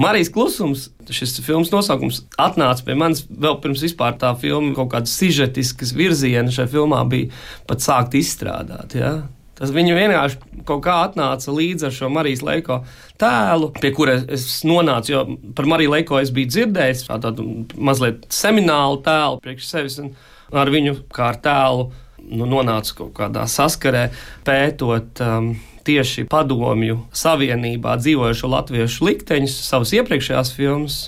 Marijas 0.01 0.33
klusums, 0.35 0.89
šis 1.05 1.37
filmas 1.45 1.71
nosaukums, 1.73 2.23
atnāca 2.41 2.85
pie 2.85 2.97
manis 2.99 3.25
vēl 3.29 3.59
pirms 3.63 3.83
vispār 3.85 4.17
tā 4.21 4.33
filma 4.41 4.75
kaut 4.77 4.93
kādas 4.95 5.15
sižetiskas 5.19 5.95
virzienas 5.95 6.57
šajā 6.57 6.71
filmā 6.75 7.03
bija 7.09 7.31
pat 7.69 7.83
sākt 7.85 8.17
izstrādāt. 8.19 8.97
Ja. 8.97 9.15
Tas 9.55 9.71
viņu 9.71 9.95
vienkārši 9.95 10.63
kaut 10.67 10.81
kā 10.83 10.97
atnāca 11.05 11.53
līdzi 11.55 11.87
ar 11.87 11.93
šo 11.95 12.09
Marijas 12.11 12.43
Leiko 12.43 12.81
tēlu, 13.21 13.69
pie 13.79 13.93
kura 13.95 14.17
es 14.35 14.47
nonācu. 14.67 15.13
Jo 15.13 15.21
par 15.55 15.69
Mariju 15.71 15.93
Leiko 15.93 16.19
es 16.19 16.33
biju 16.35 16.51
dzirdējis 16.51 17.05
tādu 17.07 17.45
mazliet 17.77 18.25
seminālu 18.33 18.99
tēlu 19.05 19.39
priekš 19.43 19.69
sevis, 19.69 19.99
un 20.03 20.11
ar 20.51 20.71
viņu 20.73 20.97
kā 21.15 21.29
ar 21.31 21.39
tēlu 21.45 21.87
nu, 22.25 22.47
nonācu 22.49 22.99
kaut 22.99 23.13
kādā 23.19 23.45
saskarē, 23.49 24.09
pētot 24.47 25.23
um, 25.23 25.53
tieši 25.85 26.25
padomju 26.29 27.03
savienībā 27.15 27.95
dzīvojušo 28.01 28.49
latviešu 28.51 29.07
likteņus 29.07 29.59
savas 29.69 29.93
iepriekšējās 29.95 30.51
filmas 30.57 30.99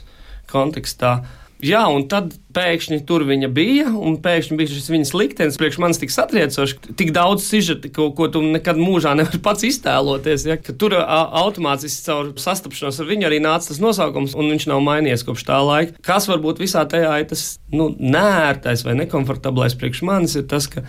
kontekstā. 0.51 1.17
Jā, 1.63 1.87
un 1.89 2.03
tad 2.05 2.35
pēkšņi 2.53 2.99
tur 3.09 3.23
viņa 3.25 3.47
bija, 3.53 3.87
un 3.89 4.19
pēkšņi 4.21 4.57
bija 4.59 4.69
šis 4.69 4.89
viņas 4.93 5.11
liktenis. 5.17 5.57
Priekš 5.57 5.79
manis 5.81 5.99
tik 6.01 6.13
satriecoši, 6.13 6.93
tik 6.99 7.09
daudz 7.15 7.47
sižeta, 7.47 7.89
ko, 7.93 8.11
ko 8.17 8.27
tu 8.33 8.43
nekad 8.45 8.77
mūžā 8.77 9.15
nevari 9.17 9.41
pats 9.41 9.65
iztēloties. 9.65 10.45
Ja? 10.49 10.59
Ka 10.61 10.75
tur 10.77 10.93
automātiski 11.01 12.05
caur 12.05 12.31
sastapšanos 12.37 13.01
ar 13.01 13.09
viņu 13.09 13.29
arī 13.29 13.41
nāca 13.41 13.71
tas 13.71 13.81
nosaukums, 13.81 14.37
un 14.37 14.53
viņš 14.53 14.69
nav 14.69 14.85
mainījies 14.85 15.25
kopš 15.25 15.47
tā 15.49 15.57
laika. 15.65 15.97
Kas 16.05 16.29
varbūt 16.29 16.61
visā 16.61 16.85
tajā 16.89 17.15
ir 17.23 17.29
tas 17.33 17.47
nu, 17.73 17.89
nērtais 17.97 18.85
vai 18.85 18.97
nekomfortablais 19.01 19.77
priekš 19.81 20.05
manis, 20.05 20.37
ir 20.37 20.45
tas, 20.49 20.69
ka 20.69 20.85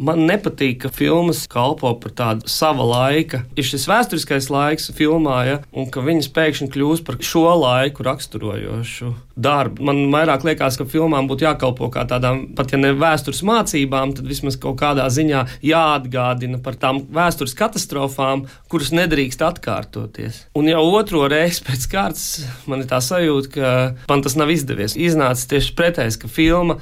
Man 0.00 0.24
nepatīk, 0.26 0.78
ka 0.82 0.90
filmas 0.92 1.44
kalpo 1.50 1.92
par 2.00 2.14
tādu 2.16 2.48
sava 2.50 2.84
laika. 2.86 3.42
Ir 3.58 3.66
šis 3.66 3.84
vēsturiskais 3.90 4.48
laiks 4.52 4.88
filmā, 4.96 5.36
ja, 5.46 5.58
un 5.76 5.90
ka 5.92 6.02
viņas 6.04 6.30
pēkšņi 6.32 6.70
kļūst 6.72 7.04
par 7.06 7.18
šo 7.22 7.44
laiku 7.60 8.06
raksturojošu 8.06 9.12
darbu. 9.36 9.84
Man 9.84 10.00
vairāk 10.12 10.46
liekas, 10.48 10.78
ka 10.80 10.86
filmām 10.88 11.28
būtu 11.30 11.46
jākalpo 11.46 11.90
kā 11.92 12.06
tādām, 12.08 12.44
pat 12.56 12.72
ja 12.72 12.80
ne 12.80 12.94
vēstures 12.96 13.42
mācībām, 13.46 14.14
tad 14.16 14.28
vismaz 14.28 14.56
kaut 14.60 14.78
kādā 14.80 15.06
ziņā 15.12 15.44
jāatgādina 15.68 16.60
par 16.64 16.78
tām 16.80 17.02
vēstures 17.12 17.54
katastrofām, 17.58 18.46
kuras 18.72 18.92
nedrīkst 18.96 19.44
atkārtoties. 19.44 20.46
Un 20.58 20.72
jau 20.72 20.82
otro 20.96 21.26
reizi 21.30 21.64
pēc 21.68 21.86
kārtas 21.92 22.26
man 22.70 22.84
ir 22.84 22.90
tā 22.90 23.00
sajūta, 23.04 23.52
ka 23.54 23.76
man 24.10 24.24
tas 24.24 24.36
nav 24.40 24.52
izdevies. 24.52 24.96
Iznāca 24.96 25.54
tieši 25.54 25.76
pretējs, 25.78 26.20
ka 26.20 26.32
filma 26.32 26.80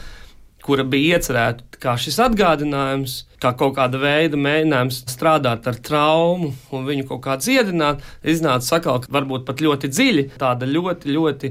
kura 0.70 0.86
bija 0.86 1.18
iecerēta 1.18 1.80
kā 1.82 1.96
šis 1.98 2.20
atgādinājums, 2.22 3.16
kā 3.42 3.50
kaut 3.58 3.74
kāda 3.78 3.98
veida 3.98 4.38
mēģinājums 4.38 5.02
strādāt 5.10 5.66
ar 5.66 5.78
traumu 5.82 6.52
un 6.70 6.86
viņu 6.86 7.08
kaut 7.08 7.24
kā 7.24 7.34
dziedināt, 7.40 8.04
iznāca 8.22 8.76
sakal, 8.76 9.00
ka 9.02 9.10
varbūt 9.16 9.46
pat 9.48 9.62
ļoti 9.64 9.90
dziļi, 9.90 10.26
tāda 10.38 10.68
ļoti, 10.70 11.10
ļoti 11.16 11.50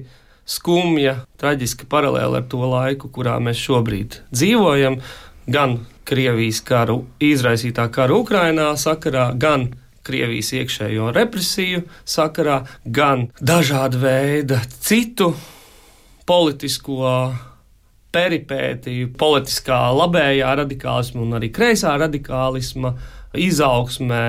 skumja, 0.50 1.18
traģiska 1.42 1.90
paralēla 1.92 2.40
ar 2.40 2.48
to 2.50 2.62
laiku, 2.64 3.12
kurā 3.14 3.36
mēs 3.44 3.60
šobrīd 3.60 4.22
dzīvojam. 4.32 5.02
Gan 5.50 5.80
Krievijas 6.10 6.64
karu 6.66 7.04
izraisītā 7.22 7.90
kara 7.94 8.16
Ukrainā 8.18 8.72
sakarā, 8.80 9.30
gan 9.38 9.68
Krievijas 10.06 10.54
iekšējo 10.58 11.12
represiju 11.14 11.84
sakarā, 12.08 12.64
gan 12.86 13.28
dažāda 13.42 14.00
veida 14.02 14.64
citu 14.80 15.34
politisko 16.30 17.14
peripētiju, 18.16 19.14
politiskā 19.20 19.80
labējā 19.94 20.52
radikālisma 20.64 21.24
un 21.24 21.38
arī 21.38 21.52
kreisā 21.54 21.94
radikālisma 22.02 22.96
izaugsmē 23.38 24.24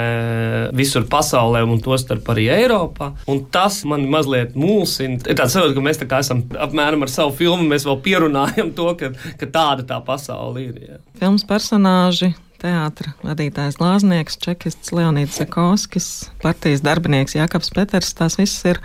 visur 0.76 1.06
pasaulē, 1.08 1.62
un 1.64 1.80
tostarp 1.80 2.26
arī 2.34 2.50
Eiropā. 2.52 3.14
Un 3.32 3.46
tas 3.52 3.80
man 3.88 4.04
mazliet 4.12 4.52
mulsina. 4.60 5.16
Ir 5.24 5.38
tāds 5.38 5.56
sajūta, 5.56 5.76
ka 5.78 5.84
mēs 5.86 6.02
tā 6.02 6.20
esam 6.20 6.44
apmēram 6.66 7.06
ar 7.06 7.12
savu 7.12 7.32
filmu, 7.38 7.64
mēs 7.70 7.88
vēl 7.88 7.96
pierunājam 8.04 8.74
to, 8.76 8.90
ka, 9.00 9.12
ka 9.40 9.48
tāda 9.48 9.88
tā 9.88 10.00
pasaule 10.04 10.66
ir. 10.68 10.78
Jā. 10.84 11.02
Filmas 11.22 11.48
personāži. 11.48 12.34
Teātris 12.60 13.14
vadītājs 13.24 13.78
Lāznieks, 13.80 14.34
čekists 14.36 14.92
Leonīds 14.92 15.38
Zekovskis, 15.40 16.08
partijas 16.42 16.82
darbinieks 16.84 17.32
Jākaps 17.38 17.72
Peters. 17.72 18.12
Tās 18.18 18.36
visas 18.36 18.74
ir 18.74 18.82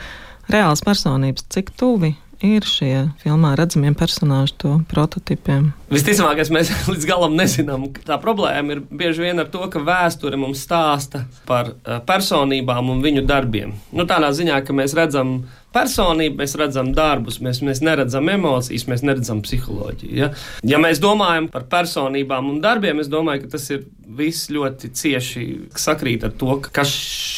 reāls 0.48 0.80
personības. 0.86 1.44
Cik 1.52 1.74
tuvi 1.76 2.14
ir 2.44 2.66
šie 2.68 3.10
filmā 3.22 3.54
redzamie 3.60 3.92
personāļi 3.98 4.56
to 4.62 4.72
prototipiem? 4.92 5.70
Visticamāk, 5.94 6.42
mēs 6.52 6.72
līdz 6.92 7.08
galam 7.10 7.36
nezinām. 7.38 7.88
Tā 8.08 8.18
problēma 8.22 8.76
ir 8.76 8.84
bieži 8.90 9.28
vien 9.28 9.40
ar 9.44 9.52
to, 9.54 9.64
ka 9.72 9.84
vēsture 9.86 10.40
mums 10.40 10.64
stāsta 10.66 11.26
par 11.50 11.74
eh, 11.76 12.00
personībām 12.08 12.92
un 12.94 13.04
viņu 13.06 13.26
darbiem. 13.30 13.76
Nu, 13.96 14.08
tādā 14.10 14.32
ziņā, 14.36 14.62
ka 14.66 14.76
mēs 14.76 14.96
redzam 14.98 15.38
personību, 15.76 16.40
mēs 16.40 16.56
redzam 16.60 16.94
darbus, 16.96 17.42
mēs, 17.44 17.62
mēs 17.66 17.84
neredzam 17.86 18.32
emocijas, 18.32 18.88
mēs 18.90 19.04
neredzam 19.06 19.44
psiholoģiju. 19.46 20.16
Ja? 20.16 20.32
ja 20.64 20.82
mēs 20.82 21.02
domājam 21.04 21.50
par 21.52 21.68
personībām 21.72 22.50
un 22.54 22.64
darbiem, 22.64 23.04
es 23.04 23.12
domāju, 23.12 23.46
ka 23.46 23.56
tas 23.58 23.68
ir 23.76 23.86
viss 24.16 24.50
ļoti 24.54 24.92
cieši 24.96 25.46
sakrīt 25.82 26.26
ar 26.26 26.34
to, 26.40 26.60
kas 26.64 26.92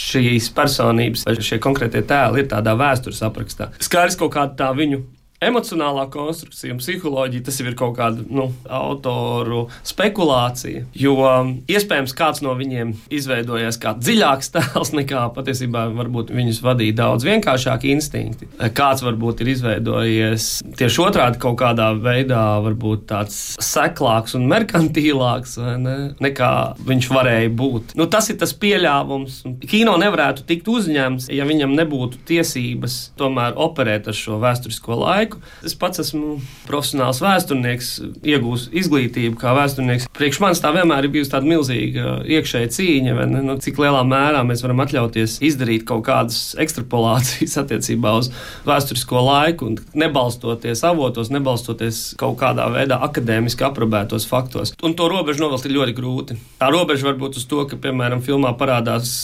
šīs 0.08 0.52
personības 0.56 1.26
vai 1.28 1.38
šie 1.44 1.60
konkrētie 1.64 2.04
tēli 2.08 2.44
ir 2.44 2.52
tādā 2.52 2.78
vēstures 2.80 3.24
aprakstā. 3.28 3.72
Skaidrs 3.84 4.20
kaut 4.20 4.36
kāda 4.38 4.56
tā 4.60 4.72
viņu 4.78 5.02
emocionālā 5.44 6.08
konstrukcija 6.10 6.74
un 6.74 6.80
psiholoģija, 6.82 7.46
tas 7.46 7.60
ir 7.62 7.76
kaut 7.78 7.94
kāda 8.00 8.24
nu, 8.34 8.48
autoru 8.74 9.68
spekulācija. 9.86 10.88
Jo 10.98 11.14
um, 11.22 11.52
iespējams, 11.70 12.16
kāds 12.18 12.42
no 12.42 12.56
viņiem 12.58 12.96
izveidojies 13.14 13.78
kā 13.82 13.94
dziļāks 14.00 14.50
tēls 14.56 14.94
nekā 14.98 15.28
patiesībā 15.36 15.86
viņus 15.94 16.62
vadīja 16.66 16.98
daudz 17.04 17.28
vienkāršāki 17.28 17.94
instinkti. 17.94 18.50
Kāds 18.78 19.06
varbūt 19.06 19.44
ir 19.46 19.54
izveidojies 19.54 20.48
tieši 20.80 21.04
otrādi 21.06 21.42
kaut 21.44 21.60
kādā 21.62 21.92
veidā, 21.94 22.58
varbūt 22.66 23.06
tāds 23.12 23.38
seklāks 23.62 24.34
un 24.38 24.50
merkantīlāks 24.50 25.58
ne, 25.84 25.98
nekā 26.24 26.52
viņš 26.88 27.12
varēja 27.14 27.54
būt. 27.62 27.94
Nu, 28.00 28.10
tas 28.10 28.32
ir 28.34 28.40
tas 28.42 28.56
pieļāvums. 28.58 29.44
Kino 29.70 29.94
nevarētu 30.02 30.48
tikt 30.50 30.70
uzņemts, 30.74 31.30
ja 31.34 31.46
viņam 31.46 31.78
nebūtu 31.78 32.26
tiesības 32.26 32.98
tomēr 33.22 33.58
operēt 33.68 34.10
ar 34.10 34.18
šo 34.18 34.42
vēsturisko 34.42 34.98
laiku 34.98 35.27
laiku. 35.28 35.42
Es 35.66 35.76
pats 35.76 36.00
esmu 36.02 36.38
profesionāls 36.68 37.20
vēsturnieks, 37.22 37.90
iegūstu 38.24 38.76
izglītību 38.78 39.38
kā 39.40 39.54
vēsturnieks. 39.58 40.08
Priekš 40.16 40.40
manis 40.44 40.62
tā 40.64 40.72
vienmēr 40.76 41.06
ir 41.06 41.14
bijusi 41.14 41.32
tāda 41.34 41.48
milzīga 41.48 42.18
iekšēja 42.26 42.72
cīņa, 42.76 43.28
nu, 43.32 43.58
cik 43.62 43.80
lielā 43.82 44.04
mērā 44.08 44.44
mēs 44.48 44.64
varam 44.64 44.82
atļauties 44.84 45.40
izdarīt 45.46 45.86
kaut 45.88 46.06
kādas 46.08 46.56
ekstrapolācijas 46.60 47.58
attiecībā 47.64 48.16
uz 48.22 48.32
vēsturisko 48.68 49.24
laiku, 49.28 49.72
un 49.72 49.80
nebalstoties 49.98 50.84
avotos, 50.88 51.32
nebalstoties 51.34 52.16
kaut 52.20 52.38
kādā 52.42 52.68
veidā 52.74 53.00
akadēmiski 53.08 53.68
aprobētos 53.68 54.28
faktos. 54.30 54.74
Un 54.84 54.96
to 54.98 55.10
robežu 55.12 55.44
novilkt 55.44 55.68
ir 55.68 55.76
ļoti 55.78 55.98
grūti. 55.98 56.40
Tā 56.62 56.72
robeža 56.74 57.10
var 57.10 57.20
būt 57.20 57.40
uz 57.42 57.48
to, 57.50 57.64
ka, 57.70 57.80
piemēram, 57.82 58.24
filmā 58.26 58.54
parādās 58.58 59.16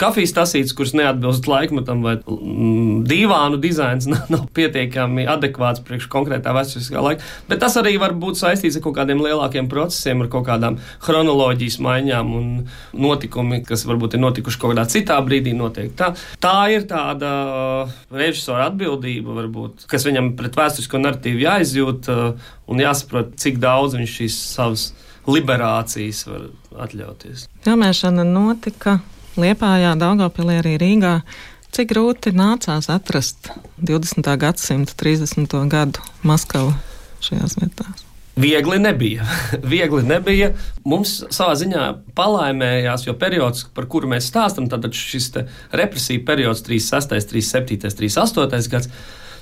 kafijas 0.00 0.34
tasītes, 0.36 0.74
kuras 0.76 0.94
neatbilst 0.96 1.48
laikmetam, 1.50 2.04
vai 2.04 2.16
mm, 2.20 3.02
dīvānu 3.10 3.60
dizains 3.62 4.08
nav 4.32 4.46
pietiekami 4.56 5.26
adekvāts 5.30 5.49
adekvāts 5.50 5.82
priekš 5.84 6.08
konkrētā 6.10 6.54
vēsturiskā 6.54 7.02
laika. 7.02 7.26
Bet 7.48 7.60
tas 7.60 7.76
arī 7.80 7.96
var 8.00 8.14
būt 8.14 8.38
saistīts 8.40 8.78
ar 8.78 8.84
kaut 8.84 8.96
kādiem 8.98 9.20
lielākiem 9.22 9.68
procesiem, 9.70 10.22
ar 10.22 10.30
kaut 10.32 10.46
kādām 10.46 10.78
chronoloģijas 11.02 11.80
maiņām 11.82 12.32
un 12.38 12.48
notikumiem, 12.92 13.64
kas 13.66 13.84
varbūt 13.88 14.16
ir 14.16 14.24
notikuši 14.24 14.60
kaut 14.60 14.74
kādā 14.74 14.86
citā 14.90 15.18
brīdī. 15.24 15.54
Notiek. 15.60 15.90
Tā, 15.98 16.12
tā 16.40 16.56
ir 16.72 16.86
tāda 16.88 17.30
uh, 17.30 17.94
režisora 18.14 18.68
atbildība, 18.70 19.34
varbūt, 19.36 19.84
kas 19.90 20.06
viņam 20.06 20.34
pret 20.38 20.56
vēsturisko 20.56 21.00
narratīvu 21.02 21.42
jāizjūt 21.42 22.10
uh, 22.12 22.50
un 22.70 22.82
jāsaprot, 22.82 23.34
cik 23.40 23.58
daudz 23.60 23.98
viņš 23.98 24.18
šīs 24.20 24.42
savas 24.54 24.90
liberācijas 25.28 26.24
var 26.30 26.46
atļauties. 26.86 27.48
Filmēšana 27.66 28.24
notika 28.24 29.00
Liepājā, 29.40 29.94
Daugopilī, 29.98 30.58
arī 30.60 30.74
Rīgā. 30.80 31.14
Cik 31.70 31.92
grūti 31.92 32.32
nācās 32.34 32.88
atrast 32.90 33.52
20. 33.78 34.26
gadsimta 34.42 34.94
30. 34.98 35.54
gadu 35.70 36.02
Maskavu 36.26 36.72
šajās 37.22 37.54
vietās? 37.60 38.02
Viegli 38.40 38.80
nebija. 38.82 39.26
Viegli 39.72 40.02
nebija. 40.02 40.50
Mums 40.82 41.20
savā 41.30 41.54
ziņā 41.60 41.84
palaimējās, 42.18 43.06
jo 43.06 43.14
periods, 43.20 43.68
par 43.76 43.86
kuru 43.92 44.10
mēs 44.10 44.26
stāstām, 44.32 44.66
tad 44.72 44.88
šis 44.90 45.30
represija 45.70 46.26
periods 46.26 46.64
36, 46.66 47.30
37, 47.30 47.94
38 48.02 48.70
gads 48.74 48.90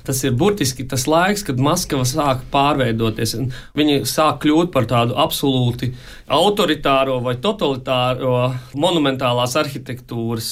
tas 0.05 0.23
ir 0.23 0.33
burtiski 0.33 0.87
tas 0.87 1.05
laiks, 1.09 1.43
kad 1.45 1.59
Maskava 1.61 2.05
sāk 2.07 2.45
pārveidoties. 2.53 3.35
Viņa 3.77 3.99
sāk 4.09 4.41
kļūt 4.45 4.71
par 4.73 4.87
tādu 4.89 5.17
absolūti 5.19 5.91
autoritāro 6.33 7.19
vai 7.25 7.35
totalitāro 7.41 8.49
monumentālās 8.73 9.57
arhitektūras 9.59 10.49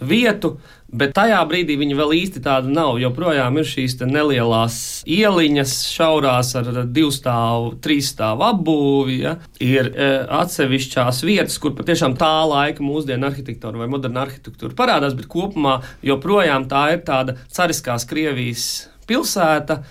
vietu. 0.00 0.56
Bet 0.94 1.14
tajā 1.16 1.40
brīdī 1.50 1.74
viņa 1.80 1.96
vēl 1.98 2.12
īsti 2.20 2.40
tāda 2.44 2.70
nav. 2.70 3.00
Joprojām 3.02 3.58
ir 3.58 3.66
šīs 3.66 3.96
nelielās 4.06 4.76
ieliņas, 5.10 5.72
šaurās 5.90 6.52
ar 6.60 6.70
divu 6.86 7.10
stāvu, 7.14 7.72
trīs 7.82 8.12
stāvu 8.14 8.46
apbūvi. 8.46 9.16
Ja? 9.24 9.34
Ir 9.64 9.90
e, 9.90 10.08
atsevišķās 10.38 11.24
vietas, 11.26 11.58
kur 11.58 11.74
patiešām 11.74 12.14
tā 12.20 12.30
laika 12.46 12.84
mūsdienu 12.86 13.26
arhitektūra 13.26 13.82
vai 13.82 13.90
moderna 13.90 14.22
arhitektūra 14.28 14.76
parādās, 14.78 15.18
bet 15.18 15.26
kopumā 15.30 15.80
joprojām 16.06 16.68
tā 16.70 16.86
ir 16.94 17.02
tāda 17.08 17.40
cariskās 17.50 18.06
Krievijas 18.06 18.68
pilsēta. 19.10 19.82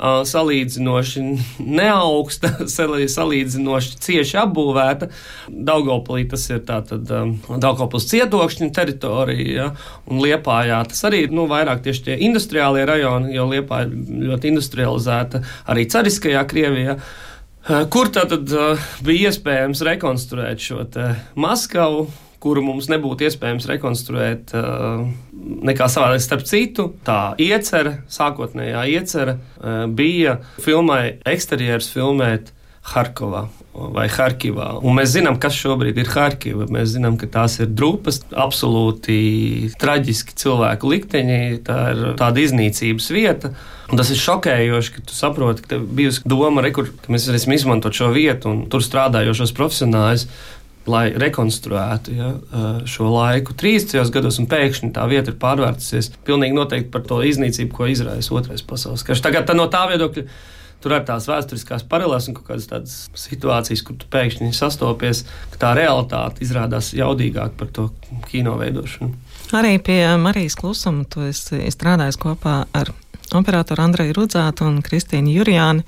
Salīdzinoši 0.00 1.22
neaugsta, 1.80 2.52
salīdzinoši 2.70 3.98
cieši 4.06 4.38
apbūvēta. 4.42 5.10
Daugopilī 5.70 6.26
tas 6.30 6.46
ir 6.50 6.62
tātad 6.68 7.10
Daugopils 7.60 8.08
cietokšņa 8.10 8.70
teritorija, 8.76 9.48
ja, 9.56 9.68
un 10.10 10.22
Liepājā 10.24 10.80
tas 10.90 11.04
arī 11.08 11.24
ir 11.26 11.34
nu, 11.36 11.46
vairāk 11.50 11.84
tieši 11.84 12.06
tie 12.08 12.20
industriālie 12.28 12.86
rajoni, 12.88 13.34
jo 13.36 13.48
Liepā 13.50 13.84
ir 13.86 13.92
ļoti 14.30 14.54
industrializēta 14.54 15.42
arī 15.70 15.86
cariskajā 15.90 16.46
Krievijā. 16.50 16.96
Kur 17.92 18.08
tad 18.08 18.32
bija 19.04 19.28
iespējams 19.28 19.84
rekonstruēt 19.84 20.62
šo 20.64 20.86
Maskavu, 21.36 22.06
kuru 22.40 22.62
mums 22.64 22.88
nebūtu 22.92 23.28
iespējams 23.28 23.68
rekonstruēt 23.70 24.54
nekā 25.70 25.88
savādāk. 25.92 26.22
Starp 26.24 26.46
citu, 26.48 26.90
tā 27.06 27.34
iecerē, 27.40 28.00
sākotnējā 28.10 28.86
iecerē, 28.96 29.36
bija 29.96 30.40
filmai 30.64 31.20
eksterjeras 31.28 31.90
filmēt 31.92 32.54
Harkovā 32.90 33.44
vai 33.70 34.06
Harkivā. 34.10 34.72
Un 34.82 34.96
mēs 34.98 35.12
zinām, 35.14 35.36
kas 35.40 35.54
šobrīd 35.54 35.98
ir 36.00 36.08
Harkiva. 36.10 36.66
Mēs 36.72 36.94
zinām, 36.96 37.16
ka 37.20 37.28
tās 37.30 37.58
ir 37.62 37.70
drupas, 37.70 38.18
absolūti 38.32 39.70
traģiski 39.80 40.34
cilvēku 40.40 40.90
likteņi. 40.90 41.40
Tā 41.66 41.78
ir 41.92 42.02
tāda 42.20 42.42
iznīcības 42.42 43.10
vieta. 43.14 43.52
Un 43.90 43.98
tas 43.98 44.10
ir 44.12 44.18
šokējoši, 44.22 44.94
ka 44.96 45.04
tu 45.06 45.16
saproti, 45.16 45.66
ka 45.70 45.78
bija 45.82 46.12
doma, 46.28 46.64
re, 46.64 46.72
kur, 46.74 46.90
ka 47.02 47.14
mēs 47.14 47.28
varēsim 47.30 47.54
izmantot 47.56 47.96
šo 47.96 48.10
vietu 48.14 48.50
un 48.50 48.64
tur 48.70 48.84
strādājošos 48.86 49.54
profesionāļus. 49.56 50.26
Lai 50.90 51.04
rekonstruētu 51.22 52.14
ja, 52.16 52.30
šo 52.88 53.10
laiku 53.12 53.54
30. 53.54 54.00
gados, 54.14 54.40
un 54.42 54.48
pēkšņi 54.50 54.92
tā 54.96 55.04
vieta 55.10 55.30
ir 55.30 55.40
pārvērtusies 55.40 56.12
pilnīgi 56.26 56.56
noteikti 56.56 56.90
par 56.94 57.04
to 57.06 57.20
iznīcību, 57.26 57.74
ko 57.76 57.90
izraisa 57.90 58.34
Otrais 58.34 58.64
pasaules 58.66 59.04
karš. 59.06 59.22
Tagad 59.26 59.46
tā 59.46 59.54
no 59.54 59.68
tā 59.70 59.84
viedokļa 59.92 60.26
tur 60.80 60.94
ir 60.96 61.04
tās 61.06 61.28
vēsturiskās 61.28 61.84
paralēlas 61.88 62.28
un 62.30 62.36
kaut 62.38 62.48
kādas 62.50 62.68
tādas 62.70 62.94
situācijas, 63.18 63.82
kur 63.84 63.98
pēkšņi 64.12 64.52
sastopies, 64.56 65.24
ka 65.52 65.60
tā 65.66 65.74
realitāte 65.78 66.44
izrādās 66.44 66.92
jaudīgāka 66.96 67.56
par 67.60 67.72
to 67.76 67.88
kino 68.30 68.56
veidošanu. 68.60 69.12
Arī 69.56 69.76
pie 69.82 70.00
Marijas 70.20 70.56
klusuma 70.58 71.04
tu 71.10 71.24
esi 71.26 71.60
strādājis 71.74 72.18
kopā 72.20 72.62
ar 72.76 72.92
operatoru 73.36 73.84
Andreju 73.84 74.16
Rudzātu 74.16 74.66
un 74.68 74.80
Kristīnu 74.86 75.34
Jurjāni. 75.34 75.84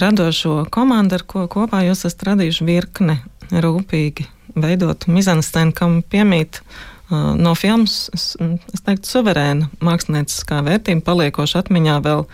Radošo 0.00 0.64
komandu, 0.74 1.14
ar 1.20 1.22
ko 1.30 1.44
kopā 1.46 1.84
jūs 1.86 2.02
esat 2.08 2.26
radījuši 2.32 2.66
virkni 2.66 3.20
rūpīgi 3.52 4.26
veidot 4.54 5.06
mizanstēnu, 5.10 5.74
kam 5.76 6.00
piemīt 6.02 6.60
uh, 6.60 7.32
no 7.38 7.54
filmas, 7.58 8.08
es, 8.16 8.32
es 8.74 8.84
teiktu, 8.84 9.10
suverēna 9.10 9.70
mākslinieckā 9.84 10.62
vērtība 10.66 11.04
paliekoša 11.06 11.64
atmiņā 11.64 11.98
vēl 12.04 12.24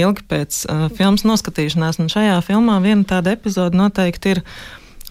ilgi 0.00 0.26
pēc 0.28 0.64
uh, 0.66 0.88
filmas 0.96 1.24
noskatīšanās. 1.28 2.00
Un 2.02 2.12
šajā 2.12 2.40
filmā 2.46 2.80
viena 2.84 3.06
tāda 3.08 3.36
epizode 3.36 3.78
noteikti 3.78 4.36
ir 4.36 4.42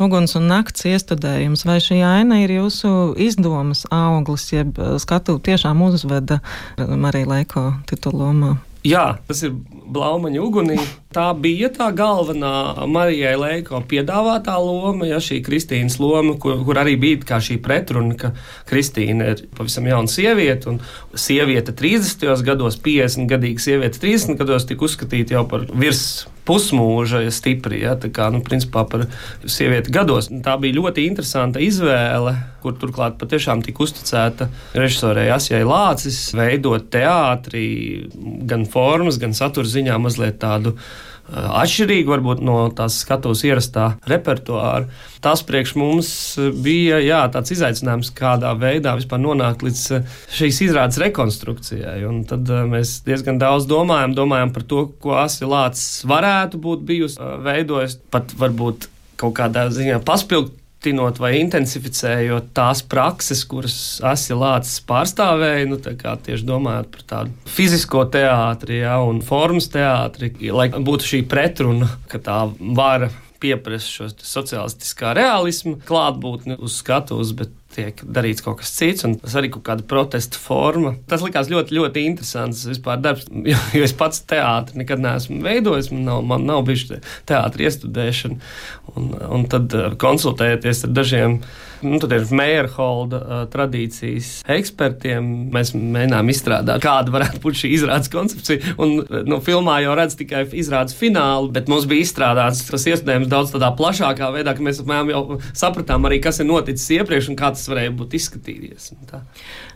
uguns 0.04 0.36
un 0.38 0.48
nakts 0.52 0.86
iestudējums. 0.86 1.66
Vai 1.66 1.80
šī 1.84 2.02
aina 2.06 2.42
ir 2.44 2.54
jūsu 2.60 3.16
izdomas 3.22 3.86
auglis, 3.94 4.52
jeb 4.54 4.78
skatu 5.02 5.40
tiešām 5.42 5.82
uzveda 5.88 6.40
Marija 6.78 7.32
Leiko 7.34 7.72
titulomā? 7.90 8.58
Jā, 8.88 9.18
tas 9.28 9.42
ir 9.44 9.56
Blaumaņa 9.88 10.42
ugunī. 10.44 10.78
Tā 11.16 11.30
bija 11.40 11.70
tā 11.74 11.88
galvenā 11.96 12.86
Marijai 12.92 13.34
Leiko 13.40 13.80
piedāvātā 13.90 14.58
loma, 14.60 15.08
ja 15.08 15.22
šī 15.24 15.40
Kristīnas 15.46 15.98
loma, 16.04 16.36
kur, 16.42 16.60
kur 16.68 16.80
arī 16.82 16.98
bija 17.00 17.40
šī 17.42 17.58
pretruna, 17.64 18.18
ka 18.20 18.34
Kristīna 18.70 19.32
ir 19.34 19.46
pavisam 19.58 19.88
jauna 19.88 20.12
sieviete, 20.12 20.74
un 20.74 20.82
sieviete 21.16 21.76
30. 21.76 22.28
gados, 22.46 22.80
50 22.84 23.30
gadīga 23.32 23.64
sieviete 23.64 24.04
30 24.04 24.38
gados 24.40 24.68
tika 24.68 24.86
uzskatīta 24.88 25.40
jau 25.40 25.46
par 25.50 25.66
virs 25.72 26.28
pusmūža 26.48 27.26
stipri, 27.34 27.82
ja, 27.84 27.96
tā 28.00 28.10
kā, 28.14 28.30
nu, 28.32 28.40
principā 28.46 28.86
par 28.88 29.06
sievieti 29.44 29.92
gados. 29.94 30.30
Tā 30.44 30.56
bija 30.62 30.78
ļoti 30.80 31.08
interesanta 31.10 31.62
izvēle, 31.64 32.36
kur 32.64 32.76
turklāt 32.80 33.18
patiešām 33.20 33.62
tika 33.66 33.84
uzticēta 33.84 34.48
režisorei 34.76 35.28
Asijai 35.34 35.64
Lācis 35.68 36.20
veidot 36.38 36.88
teātri 36.94 37.66
gan 38.48 38.66
formas, 38.70 39.20
gan 39.22 39.36
satura 39.38 39.70
ziņā 39.78 40.02
mazliet 40.02 40.42
tādu 40.42 40.76
atšķirīgi 41.28 42.08
varbūt 42.08 42.42
no 42.46 42.56
tās 42.76 43.02
skatuves 43.04 43.42
ierastā 43.44 43.88
repertuāra. 44.08 44.88
Tas 45.24 45.42
priekš 45.44 45.74
mums 45.80 46.10
bija 46.64 47.02
jā, 47.04 47.20
tāds 47.34 47.52
izaicinājums, 47.58 48.14
kādā 48.16 48.54
veidā 48.60 48.96
vispār 48.96 49.20
nonākt 49.20 49.66
līdz 49.66 49.82
šīs 50.38 50.62
izrādes 50.70 51.02
rekonstrukcijai. 51.04 52.00
Un 52.08 52.22
tad 52.30 52.48
mēs 52.72 53.02
diezgan 53.08 53.42
daudz 53.42 53.68
domājam, 53.68 54.16
domājam 54.18 54.54
par 54.56 54.68
to, 54.72 54.86
ko 55.04 55.18
Asilāts 55.20 56.06
varētu 56.08 56.62
būt 56.64 56.88
bijusi 56.88 57.34
veidojis, 57.44 58.00
pat 58.14 58.32
varbūt 58.40 58.88
kaut 59.18 59.36
kādā 59.40 59.68
ziņā 59.74 60.00
paspilgt 60.08 60.54
pasliktinot 60.78 61.20
vai 61.20 61.40
intensificējot 61.42 62.54
tās 62.54 62.84
prakses, 62.84 63.44
kuras 63.46 64.00
Asilāts 64.04 64.80
pārstāvēja, 64.88 65.68
nu, 65.68 65.78
tieši 65.78 66.46
domājot 66.46 66.92
par 66.92 67.04
tādu 67.08 67.32
fizisko 67.46 68.06
teātri 68.06 68.84
ja, 68.84 69.00
un 69.02 69.22
formas 69.22 69.70
teātri, 69.70 70.32
lai 70.52 70.70
būtu 70.70 71.04
šī 71.04 71.28
pretruna, 71.28 71.88
ka 72.08 72.20
tā 72.20 72.50
vara 72.76 73.10
pieprasa 73.40 73.88
šo 73.88 74.10
sociālistiskā 74.22 75.14
realismu 75.14 75.78
klātbūtni 75.86 76.58
uz 76.60 76.80
skatuves, 76.82 77.34
bet 77.34 77.50
tiek 77.78 78.02
darīts 78.04 78.44
kaut 78.46 78.60
kas 78.62 78.74
cits, 78.76 79.06
un 79.08 79.16
tas 79.22 79.38
arī 79.40 79.52
kaut 79.54 79.66
kāda 79.68 79.86
protesta 79.88 80.40
forma. 80.42 80.96
Tas 81.10 81.24
likās 81.26 81.52
ļoti, 81.52 81.78
ļoti 81.78 82.06
interesants 82.10 82.66
vispār 82.70 83.02
darbs, 83.04 83.28
jo, 83.54 83.60
jo 83.78 83.86
es 83.86 83.96
pats 83.98 84.24
teātri 84.28 84.84
nekad 84.84 85.04
neesmu 85.04 85.40
veidojis, 85.46 85.92
man 85.94 86.04
nav, 86.10 86.26
man 86.34 86.50
nav 86.50 86.66
bijuši 86.68 87.02
teātri 87.30 87.70
iestudēšana, 87.70 88.52
un, 88.96 89.14
un 89.38 89.48
tad 89.52 89.78
eh, 89.78 89.96
konsultējoties 90.02 90.86
ar 90.88 90.96
dažiem 90.98 91.42
Nu, 91.82 92.00
Meierholda 92.32 93.18
uh, 93.18 93.42
tradīcijas 93.54 94.42
ekspertiem. 94.50 95.28
Mēs 95.54 95.74
mēģinām 95.76 96.32
izstrādāt, 96.34 96.82
kāda 96.84 97.14
varētu 97.14 97.42
būt 97.44 97.60
šī 97.62 97.72
izrādes 97.76 98.10
koncepcija. 98.14 98.74
Un, 98.82 98.98
nu, 99.28 99.40
filmā 99.46 99.78
jau 99.84 99.94
redz 99.98 100.18
tikai 100.18 100.46
izrādes 100.58 100.98
finālu, 100.98 101.52
bet 101.54 101.70
mums 101.70 101.86
bija 101.90 102.06
izstrādāts 102.06 102.64
tas 102.68 102.88
iespējams 102.90 103.30
daudz 103.32 103.54
tādā 103.54 103.70
plašākā 103.78 104.32
veidā, 104.34 104.56
ka 104.58 104.66
mēs 104.66 104.82
apmēram 104.82 105.14
jau 105.14 105.22
sapratām 105.54 106.08
arī, 106.10 106.20
kas 106.24 106.42
ir 106.42 106.50
noticis 106.50 106.90
iepriekš 106.98 107.32
un 107.32 107.40
kā 107.40 107.52
tas 107.54 107.67
varēja 107.72 107.96
būt 107.98 108.16
izskatījies. 108.20 108.94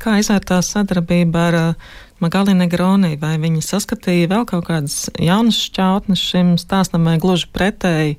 Kā 0.02 0.16
izvērtās 0.22 0.72
sadarbība 0.76 1.44
ar 1.50 1.60
uh, 1.60 1.92
Magali 2.22 2.56
Negroni, 2.58 3.16
vai 3.22 3.36
viņi 3.42 3.64
saskatīja 3.66 4.32
vēl 4.32 4.48
kaut 4.50 4.66
kādas 4.70 5.04
jaunas 5.20 5.60
šķautnes 5.68 6.26
šim 6.32 6.58
stāstam 6.62 7.08
vai 7.10 7.20
gluži 7.22 7.50
pretēji? 7.54 8.18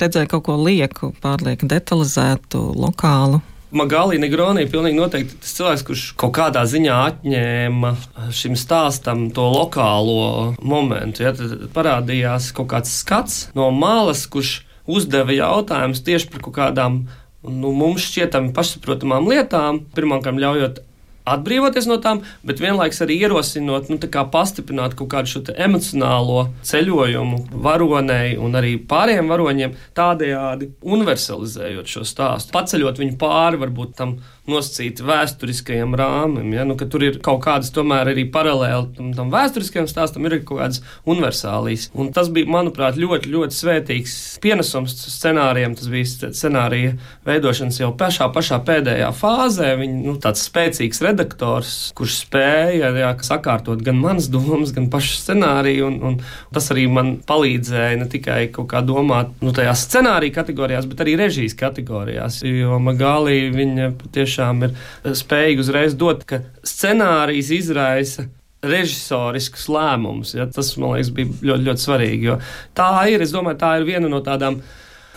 redzēju 0.00 0.30
kaut 0.30 0.46
ko 0.48 0.58
lieku, 0.60 1.12
pārlieku 1.22 1.68
detalizētu, 1.70 2.62
lokālu. 2.78 3.40
Magali 3.74 4.20
Negroni 4.22 4.62
ir 4.62 4.70
pilnīgi 4.70 4.98
noteikti 5.00 5.40
tas 5.42 5.54
cilvēks, 5.56 5.82
kurš 5.86 6.02
kaut 6.20 6.36
kādā 6.36 6.62
ziņā 6.70 6.98
atņēma 7.08 7.90
šim 8.34 8.54
stāstam 8.58 9.26
to 9.34 9.48
lokālo 9.50 10.54
momentu. 10.62 11.24
Ja, 11.26 11.32
tad 11.34 11.66
parādījās 11.74 12.52
kaut 12.54 12.70
kāds 12.70 12.94
skats 13.00 13.48
no 13.58 13.72
malas, 13.74 14.28
kurš 14.30 14.60
uzdeva 14.86 15.34
jautājumus 15.34 16.04
tieši 16.06 16.30
par 16.30 16.44
kaut 16.46 16.58
kādām 16.60 17.02
nu, 17.48 17.72
mums 17.76 18.08
šķietami 18.08 18.52
pašsaprotamām 18.56 19.28
lietām, 19.30 19.84
pirmkārt, 19.94 20.40
ļaujot 20.40 20.82
atbrīvoties 21.28 21.86
no 21.88 21.96
tām, 22.04 22.20
bet 22.44 22.60
vienlaikus 22.60 23.00
arī 23.04 23.16
ierosinot, 23.24 23.88
nu, 23.88 23.98
pastiprināt 24.32 24.96
kaut 24.98 25.10
kādu 25.14 25.32
šo 25.32 25.42
emocionālo 25.56 26.50
ceļojumu 26.68 27.40
varonei 27.64 28.36
un 28.36 28.56
arī 28.60 28.76
pārējiem 28.90 29.32
varoņiem, 29.32 29.76
tādējādi 29.96 30.70
universalizējot 30.84 31.96
šo 31.96 32.04
stāstu, 32.08 32.52
paceļot 32.56 33.00
viņu 33.00 33.16
pāri 33.20 33.60
varbūt 33.62 33.96
tam 34.00 34.18
nosacīti 34.50 35.04
vēsturiskajam 35.06 35.94
rāmim. 35.96 36.50
Ja? 36.52 36.66
Nu, 36.68 36.76
tur 36.76 37.04
ir 37.06 37.16
kaut 37.24 37.40
kādas 37.46 37.72
tomēr 37.74 38.10
arī 38.12 38.26
paralēli 38.32 38.90
tam, 38.96 39.12
tam 39.16 39.30
vēsturiskajam 39.32 39.88
stāstam, 39.88 40.26
ir 40.28 40.42
kaut 40.42 40.60
kādas 40.60 40.82
universālijas. 41.08 41.88
Un 41.96 42.10
tas 42.14 42.28
bija, 42.34 42.50
manuprāt, 42.52 42.98
ļoti, 43.00 43.30
ļoti 43.32 43.56
svētīgs 43.56 44.16
pienesums 44.44 44.96
scenārijam. 45.14 45.76
Tas 45.78 45.88
bija 45.92 46.30
scenārija 46.36 46.94
veidošanas 47.24 47.80
jau 47.80 47.90
pašā, 47.96 48.28
pašā 48.34 48.60
pēdējā 48.68 49.08
fāzē. 49.16 49.72
Viņa 49.80 50.02
nu, 50.04 50.16
tāds 50.20 50.44
spēcīgs 50.50 51.00
redaktors, 51.06 51.72
kurš 51.96 52.20
spēja 52.26 52.92
jā, 53.00 53.14
sakārtot 53.24 53.80
gan 53.84 53.96
manas 54.02 54.28
domas, 54.32 54.74
gan 54.76 54.90
pašu 54.92 55.16
scenāriju. 55.22 55.88
Un, 55.88 55.98
un 56.04 56.20
tas 56.52 56.68
arī 56.74 56.84
man 56.92 57.14
palīdzēja 57.24 58.02
ne 58.02 58.10
tikai 58.12 58.42
kaut 58.52 58.68
kā 58.74 58.84
domāt 58.84 59.32
nu, 59.40 59.56
tajās 59.56 59.88
scenārija 59.88 60.36
kategorijās, 60.42 60.84
bet 60.90 61.00
arī 61.06 61.16
režijas 61.24 61.56
kategorijās. 61.56 62.42
Jo 62.44 62.76
Magali 62.82 63.48
viņa 63.54 63.90
tieši 64.12 64.33
tiešām 64.34 64.64
ir 64.66 64.72
eh, 64.74 65.12
spējīgi 65.14 65.62
uzreiz 65.62 65.94
dot, 65.98 66.24
ka 66.26 66.42
scenārijs 66.66 67.52
izraisa 67.54 68.28
režisoriskus 68.64 69.68
lēmumus. 69.68 70.34
Ja? 70.34 70.48
Tas, 70.48 70.74
man 70.80 70.96
liekas, 70.96 71.12
bija 71.14 71.28
ļoti, 71.52 71.68
ļoti 71.68 71.84
svarīgi. 71.84 72.38
Tā 72.76 72.90
ir, 73.12 73.22
es 73.22 73.34
domāju, 73.34 73.60
tā 73.60 73.76
ir 73.78 73.86
viena 73.88 74.08
no 74.08 74.22
tādām. 74.24 74.62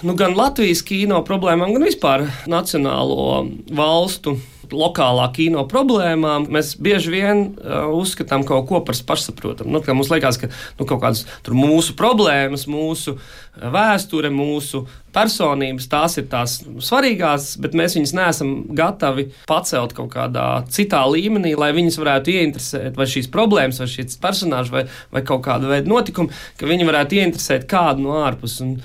Nu, 0.05 0.13
gan 0.13 0.35
Latvijas 0.37 0.83
kino 0.85 1.23
problēmām, 1.25 1.71
gan 1.73 1.87
vispār 1.87 2.27
nacionālo 2.51 3.47
valstu 3.73 4.35
lokālā 4.73 5.27
kino 5.35 5.65
problēmām, 5.69 6.49
mēs 6.53 6.75
bieži 6.83 7.13
vien 7.13 7.43
uh, 7.47 7.87
uzskatām 7.97 8.45
kaut 8.47 8.67
ko 8.69 8.81
par 8.87 8.97
pašsaprotamu. 9.11 9.71
Nu, 9.73 9.83
mums 9.97 10.11
liekas, 10.13 10.39
ka 10.41 10.51
nu, 10.51 10.87
kaut 10.87 11.01
kādas 11.03 11.25
mūsu 11.47 11.95
problēmas, 11.99 12.67
mūsu 12.71 13.15
uh, 13.15 13.47
vēsture, 13.57 14.29
mūsu 14.33 14.83
personības, 15.15 15.87
tās 15.89 16.17
ir 16.19 16.27
tās 16.31 16.57
svarīgās, 16.83 17.55
bet 17.61 17.75
mēs 17.77 17.97
viņus 17.97 18.13
neesam 18.17 18.51
gatavi 18.77 19.29
pacelt 19.49 19.95
kaut 19.97 20.11
kādā 20.13 20.47
citā 20.73 21.01
līmenī, 21.09 21.55
lai 21.57 21.71
viņus 21.75 21.99
varētu 22.01 22.35
ieinteresēt, 22.35 22.93
vai 22.97 23.09
šīs 23.09 23.31
problēmas, 23.33 23.81
vai 23.81 23.89
šīs 23.91 24.19
personāžas, 24.21 24.73
vai, 24.73 24.85
vai 25.13 25.25
kaut 25.27 25.43
kāda 25.47 25.71
veida 25.71 25.89
notikumi, 25.89 26.33
ka 26.59 26.69
viņi 26.69 26.87
varētu 26.89 27.21
ieinteresēt 27.21 27.67
kādu 27.71 28.05
no 28.05 28.21
ārpuses. 28.21 28.77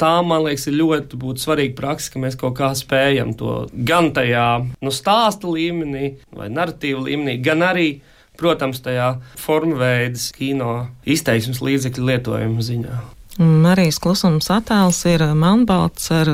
Tā, 0.00 0.12
man 0.26 0.46
liekas, 0.46 0.68
ir 0.70 0.78
ļoti 0.80 1.34
svarīga 1.42 1.76
praksa, 1.78 2.14
ka 2.14 2.22
mēs 2.22 2.38
kaut 2.40 2.56
kā 2.60 2.72
spējam 2.78 3.34
to 3.38 3.66
gan 3.72 4.12
tajā 4.16 4.46
nu, 4.80 4.94
stāsta 4.94 5.50
līmenī 5.50 6.14
vai 6.36 6.48
narratīva 6.52 7.04
līmenī, 7.08 7.38
gan 7.44 7.64
arī 7.66 7.90
protams, 8.38 8.80
tajā 8.82 9.16
formu 9.38 9.76
veidas, 9.80 10.30
kino 10.36 10.86
izteiksmes 11.08 11.62
līdzekļu 11.64 12.08
lietojuma 12.08 12.64
ziņā. 12.64 13.00
Marijas 13.42 14.00
klusums 14.02 14.50
attēls 14.52 15.04
ir 15.08 15.24
melnbalts 15.36 16.10
ar 16.12 16.30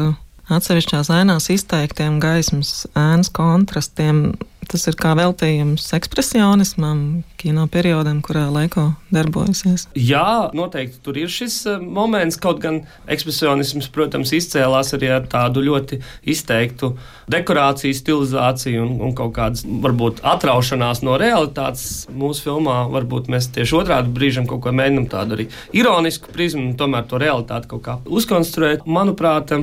atsevišķās 0.53 1.11
ainās 1.13 1.51
izteiktiem 1.53 2.21
gaismas 2.23 2.87
ēnas 2.97 3.33
kontrastiem. 3.35 4.33
Tas 4.69 4.83
ir 4.85 4.99
kā 5.01 5.15
veltījums 5.17 5.87
ekspresionismam, 5.97 7.23
kino 7.41 7.63
periodam, 7.73 8.19
kurā 8.21 8.43
Leiko 8.53 8.91
darbojusies. 9.15 9.87
Jā, 9.97 10.51
noteikti 10.53 11.01
tur 11.07 11.17
ir 11.17 11.33
šis 11.33 11.57
eh, 11.71 11.79
moments. 11.81 12.37
Kaut 12.37 12.61
gan 12.61 12.83
ekspresionisms, 13.09 13.89
protams, 13.95 14.35
izcēlās 14.37 14.93
arī 14.99 15.09
ar 15.15 15.25
tādu 15.31 15.65
ļoti 15.65 16.03
izteiktu 16.29 16.93
dekorāciju, 17.33 17.97
stilizāciju 17.97 18.85
un, 18.85 18.95
un 19.09 19.17
kaut 19.17 19.33
kādas, 19.41 19.65
varbūt, 19.65 20.21
atraušanās 20.37 21.01
no 21.07 21.17
realitātes. 21.17 22.05
Mūsu 22.13 22.51
filmā 22.51 22.83
varbūt 22.93 23.33
mēs 23.33 23.49
tieši 23.57 23.81
otrādi 23.81 24.13
brīžam 24.21 24.51
kaut 24.51 24.67
ko 24.67 24.77
mēģinam 24.77 25.09
tādu 25.09 25.39
arī 25.39 25.49
ironisku 25.81 26.29
prizmu, 26.35 26.75
tomēr 26.77 27.09
to 27.09 27.25
realitāti 27.25 27.73
kaut 27.73 27.87
kā 27.89 28.01
uzkonstruēt. 28.05 28.85
Manuprāt, 28.85 29.57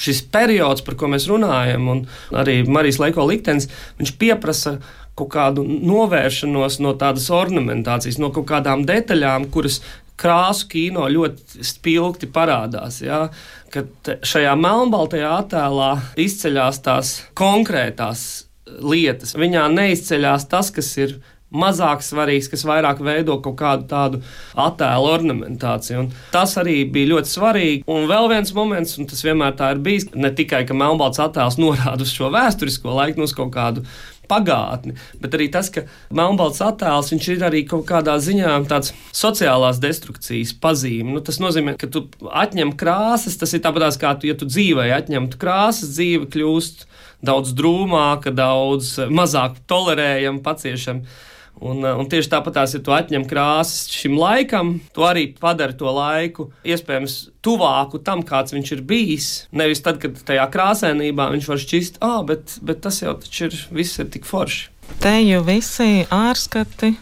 šis 0.00 0.22
periods, 0.32 0.84
par 0.86 0.96
ko 0.98 1.10
mēs 1.12 1.28
runājam, 1.30 1.88
un 1.92 2.04
arī 2.36 2.62
Marijas 2.68 3.00
Leiko 3.02 3.26
liktenis, 3.28 3.68
viņš 4.00 4.14
pieprasa 4.20 4.78
kaut 5.16 5.30
kādu 5.32 5.64
novēršanos 5.64 6.80
no 6.84 6.92
tādas 7.00 7.28
ornamentācijas, 7.32 8.18
no 8.20 8.30
kaut 8.34 8.48
kādām 8.50 8.84
detaļām, 8.88 9.48
kuras 9.52 9.80
krāsu 10.20 10.68
kino 10.72 11.06
ļoti 11.12 11.64
spilgti 11.64 12.28
parādās. 12.32 13.02
Ja? 13.04 13.26
Kad 13.72 14.16
šajā 14.24 14.54
melnbaltajā 14.60 15.32
attēlā 15.42 15.92
izceļas 16.20 16.82
tās 16.84 17.14
konkrētās 17.36 18.26
lietas, 18.66 19.36
viņā 19.38 19.66
neizceļas 19.72 20.48
tas, 20.52 20.72
kas 20.74 20.92
ir 21.00 21.18
mazāk 21.54 22.02
svarīgs, 22.02 22.48
kas 22.50 22.64
vairāk 22.66 23.00
veido 23.04 23.38
kaut 23.42 23.56
kādu 23.60 23.86
tādu 23.90 24.20
attēlu 24.58 25.10
ornamentāciju. 25.14 26.00
Un 26.02 26.10
tas 26.32 26.56
arī 26.58 26.80
bija 26.90 27.12
ļoti 27.14 27.32
svarīgi. 27.32 27.84
Un 27.90 28.08
vēl 28.10 28.30
viens 28.32 28.52
moments, 28.56 28.96
un 28.98 29.06
tas 29.10 29.22
vienmēr 29.24 29.54
tā 29.58 29.70
ir 29.74 29.82
bijis, 29.84 30.08
ne 30.14 30.32
tikai 30.34 30.64
ka 30.66 30.76
melnbalts 30.76 31.22
attēls 31.22 31.60
norāda 31.62 32.06
uz 32.06 32.14
šo 32.14 32.32
vēsturisko 32.34 32.96
laiku, 32.98 33.26
uz 33.26 33.34
kaut 33.36 33.54
kādu 33.54 33.86
pagātni, 34.28 34.96
bet 35.22 35.36
arī 35.36 35.48
tas, 35.52 35.70
ka 35.72 35.86
melnbalts 36.14 36.62
attēls 36.64 37.12
ir 37.16 37.44
arī 37.46 37.64
kaut 37.68 37.86
kādā 37.88 38.16
ziņā 38.22 38.56
tāds 38.70 38.92
sociālās 39.16 39.80
destrukcijas 39.82 40.54
pazīme. 40.62 41.14
Nu, 41.16 41.22
tas 41.24 41.40
nozīmē, 41.42 41.76
ka 41.80 41.90
tu 41.90 42.06
atņem 42.26 42.74
krāsas, 42.78 43.38
tas 43.40 43.54
ir 43.54 43.64
tāpat 43.64 43.98
kā, 44.00 44.16
tu, 44.18 44.30
ja 44.30 44.36
tu 44.38 44.48
dzīvē 44.48 44.90
atņemtu 44.98 45.40
krāsas, 45.40 45.94
dzīve 45.96 46.30
kļūst 46.32 46.86
daudz 47.26 47.54
drūmāka, 47.56 48.34
daudz 48.34 48.96
mazāk 49.08 49.60
tolerējama, 49.70 50.42
paciešama. 50.44 51.16
Un, 51.60 51.80
eh, 51.84 51.94
un 51.96 52.08
tieši 52.08 52.28
tāpat, 52.32 52.58
ja 52.60 52.80
tu 52.84 52.92
atņem 52.92 53.24
krāsas 53.28 53.88
šim 53.92 54.18
laikam, 54.20 54.76
tu 54.92 55.06
arī 55.08 55.30
padari 55.40 55.76
to 55.78 55.88
laiku 55.88 56.50
iespējams 56.68 57.16
tuvāku 57.44 58.02
tam, 58.04 58.22
kāds 58.26 58.52
viņš 58.52 58.72
ir 58.76 58.82
bijis. 58.84 59.30
Nevis 59.56 59.80
tad, 59.80 60.00
kad 60.02 60.18
tajā 60.28 60.44
krāsainībā 60.52 61.30
viņš 61.32 61.48
var 61.48 61.62
šķist, 61.64 61.98
ah, 62.04 62.20
bet, 62.28 62.58
bet 62.60 62.84
tas 62.84 63.00
jau 63.00 63.16
ir, 63.16 63.56
viss 63.72 64.02
ir 64.02 64.12
tik 64.12 64.28
forši. 64.28 64.68
Te 65.02 65.16
jau 65.24 65.40
visi 65.46 66.04
ārskati, 66.12 66.92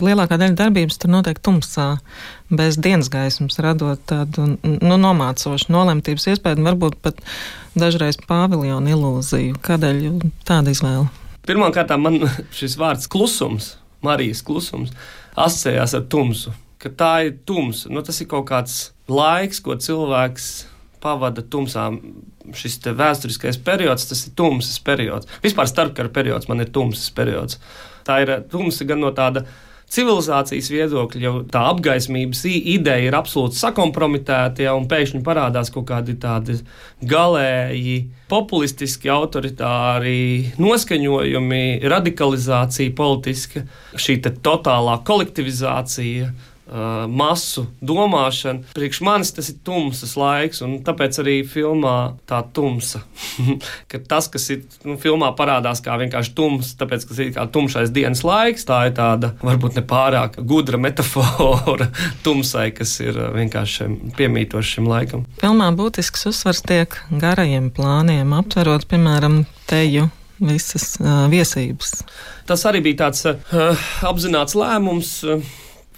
lielākā 0.00 0.38
daļa 0.40 0.56
darbības 0.62 0.96
tur 1.02 1.12
notiek 1.12 1.42
tumsā, 1.44 1.98
bez 2.54 2.78
dienas 2.78 3.10
gaismas, 3.12 3.58
radot 3.60 4.00
tādu 4.08 4.54
nu, 4.62 4.96
nomācošu 4.96 5.74
nolemtības 5.74 6.30
iespēju, 6.32 6.64
varbūt 6.64 7.00
pat 7.04 7.18
dažreiz 7.74 8.16
paviljonu 8.22 8.94
ilūziju. 8.94 9.58
Kādēļ 9.64 10.02
tāda 10.46 10.72
izvēle? 10.72 11.10
Pirmkārt, 11.44 11.92
man 12.00 12.22
šis 12.58 12.78
vārds 12.80 13.10
klusums 13.10 13.74
Marijas 14.04 14.42
klusums 14.46 14.92
asociējās 15.34 15.96
ar 15.98 16.06
tumsu. 16.10 16.52
Tā 16.84 17.12
ir 17.24 17.38
tumsa. 17.48 17.88
Nu, 17.88 18.02
tas 18.04 18.20
ir 18.20 18.28
kaut 18.28 18.44
kāds 18.50 18.92
laiks, 19.08 19.62
ko 19.64 19.76
cilvēks 19.80 20.48
pavada 21.04 21.44
tumsā. 21.44 21.88
Šis 22.54 22.76
vēsturiskais 22.84 23.56
periods, 23.64 24.04
tas 24.10 24.26
ir 24.28 24.34
tumsas 24.36 24.76
periods. 24.84 25.28
Vispār 25.44 25.68
starpkara 25.70 26.12
periods 26.12 26.50
man 26.50 26.60
ir 26.60 26.68
tumsas 26.74 27.08
periods. 27.16 27.56
Tā 28.04 28.18
ir 28.20 28.34
tumsa 28.52 28.84
gan 28.88 29.00
no 29.00 29.14
tāda 29.16 29.46
civilizācijas 29.92 30.70
viedokļa 30.72 31.22
jau 31.22 31.34
tā 31.50 31.62
apgaismības 31.72 32.44
ideja 32.50 33.08
ir 33.08 33.16
absolūti 33.18 33.58
sakompromitēta, 33.60 34.64
ja, 34.66 34.74
un 34.78 34.88
pēkšņi 34.90 35.22
parādās 35.26 35.70
kaut 35.74 35.86
kādi 35.90 36.16
tādi 36.20 36.58
galēji, 37.04 37.98
populistiski, 38.30 39.10
autoritāri 39.12 40.54
noskaņojumi, 40.58 41.64
radikalizācija 41.92 42.96
politiska, 42.96 43.66
šī 44.00 44.18
totālā 44.24 44.98
kolektivizācija 45.06 46.32
uh, 46.68 47.04
masu 47.10 47.66
domāšana. 47.84 48.74
Priekš 48.76 49.00
manis 49.04 49.32
tas 49.36 49.50
ir 49.52 49.58
tumsas 49.66 50.14
laiks, 50.18 50.62
un 50.64 50.78
tāpēc 50.84 51.18
arī 51.22 51.36
filmā 51.48 52.14
tā 52.28 52.40
tumsa. 52.56 53.02
ka 53.90 54.00
tas, 54.08 54.28
kas 54.32 54.48
ir 54.54 54.64
nu, 54.86 54.96
filmā, 55.00 55.32
parādās 55.36 55.82
kā 55.84 55.96
vienkārši 56.00 56.34
tums, 56.36 56.74
tāpēc, 56.80 57.06
ka 57.06 57.14
tas 57.14 57.22
ir 57.24 57.32
kā 57.36 57.46
tumšais 57.54 57.92
dienas 57.94 58.24
laiks, 58.26 58.66
tā 58.68 58.84
ir 58.88 58.96
tāda 58.96 59.34
varbūt 59.44 59.78
ne 59.78 59.84
pārāk 59.88 60.40
gudra 60.48 60.80
metāfora 60.80 61.90
tumsai, 62.24 62.70
kas 62.76 62.96
ir 63.04 63.18
vienkārši 63.36 63.90
piemītoša 64.18 64.78
šim 64.78 64.90
laikam. 64.90 65.24
Filmā 65.42 65.70
būtisks 65.76 66.28
uzsvars 66.30 66.64
tiek 66.66 66.98
garajiem 67.10 67.70
plāniem, 67.74 68.36
aptverot, 68.36 68.88
piemēram, 68.90 69.42
teju 69.70 70.08
visas 70.44 70.96
uh, 70.98 71.26
viesības. 71.30 72.00
Tas 72.48 72.64
arī 72.68 72.82
bija 72.84 73.04
tāds 73.06 73.22
uh, 73.30 73.84
apzināts 74.06 74.56
lēmums. 74.58 75.12
Uh, 75.26 75.52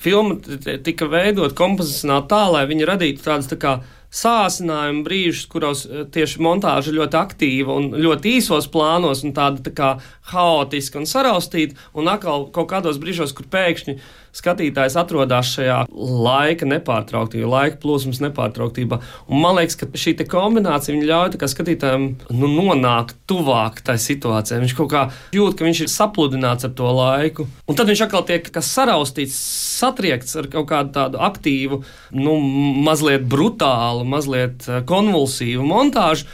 filma 0.07 0.39
tika 0.87 1.11
veidot 1.11 1.55
kompozicionāli 1.59 2.31
tā, 2.31 2.43
lai 2.55 2.65
viņi 2.71 2.89
radītu 2.89 3.27
tādas 3.27 3.51
tā 3.51 3.59
kā 3.61 3.77
sāsinājumu 4.17 5.03
brīžus, 5.07 5.47
kuros 5.51 5.85
eh, 5.87 6.05
tieši 6.13 6.43
montāža 6.45 6.95
ļoti 6.95 7.19
aktīva 7.21 7.77
un 7.81 7.91
ļoti 8.01 8.37
īsos 8.39 8.69
plānos 8.73 9.25
un 9.27 9.35
tāda 9.37 9.65
tā 9.67 9.75
kā 9.77 9.91
haotiska 10.33 11.01
un 11.01 11.11
saraustīta, 11.11 11.77
un 11.97 12.11
atkal 12.13 12.49
kaut 12.55 12.71
kādos 12.71 13.01
brīžos, 13.03 13.35
kur 13.37 13.49
pēkšņi 13.53 13.99
skatītājs 14.37 14.97
atrodas 15.01 15.51
šajā 15.57 15.79
laika 15.97 16.69
nepārtrauktībā, 16.69 17.49
laika 17.49 17.81
plūsmas 17.83 18.21
nepārtrauktībā. 18.25 19.01
Un 19.31 19.43
man 19.43 19.57
liekas, 19.59 19.79
ka 19.81 19.89
šī 19.97 20.17
kombinācija 20.29 20.97
ļauj 21.01 21.37
skatītājam 21.53 22.07
nu, 22.37 22.51
nonākt 22.51 23.17
tuvāk 23.31 23.83
tai 23.87 23.97
situācijai. 24.03 24.63
Viņš 24.65 24.77
kaut 24.79 24.91
kā 24.93 25.05
jūt, 25.37 25.57
ka 25.59 25.67
viņš 25.67 25.85
ir 25.85 25.93
sapludināts 25.93 26.69
ar 26.69 26.75
to 26.77 26.91
laiku. 26.99 27.49
Un 27.67 27.79
tad 27.79 27.91
viņš 27.91 28.07
atkal 28.07 28.27
tiek 28.29 28.51
saraustīts, 28.57 29.37
satriekts 29.81 30.37
ar 30.41 30.51
kaut 30.53 30.69
kādu 30.71 30.95
tādu 30.97 31.21
aktīvu, 31.23 31.83
nu, 32.17 32.39
mazliet 32.87 33.27
brutālu, 33.29 34.07
mazliet 34.09 34.67
eh, 34.69 34.83
konvulsīvu 34.89 35.67
montāžu 35.67 36.29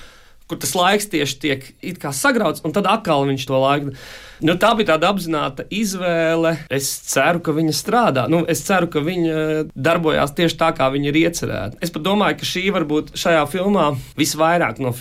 kur 0.53 0.61
tas 0.61 0.75
laiks 0.77 1.09
tieši 1.09 1.39
tiek 1.41 2.05
sagrauts, 2.13 2.61
un 2.67 2.75
tad 2.77 2.89
atkal 2.91 3.25
viņš 3.31 3.47
to 3.49 3.63
laiku. 3.63 3.95
Nu, 4.43 4.57
tā 4.59 4.73
bija 4.75 4.93
tāda 4.93 5.13
apzināta 5.13 5.65
izvēle. 5.71 6.57
Es 6.73 6.91
ceru, 7.13 7.41
ka 7.47 7.55
viņa 7.55 7.75
strādā. 7.79 8.27
Nu, 8.29 8.43
es 8.51 8.65
ceru, 8.67 8.91
ka 8.91 9.01
viņa 9.07 9.37
darbojās 9.73 10.35
tieši 10.37 10.59
tā, 10.59 10.73
kā 10.77 10.91
viņa 10.93 11.11
ir 11.13 11.21
iecerēta. 11.23 11.79
Es 11.85 11.95
pat 11.95 12.05
domāju, 12.05 12.41
ka 12.41 12.51
šī 12.51 12.67
varbūt 12.75 13.15
šajā 13.23 13.47
filmā 13.55 13.93
visvairāk 14.19 14.83
no 14.83 14.93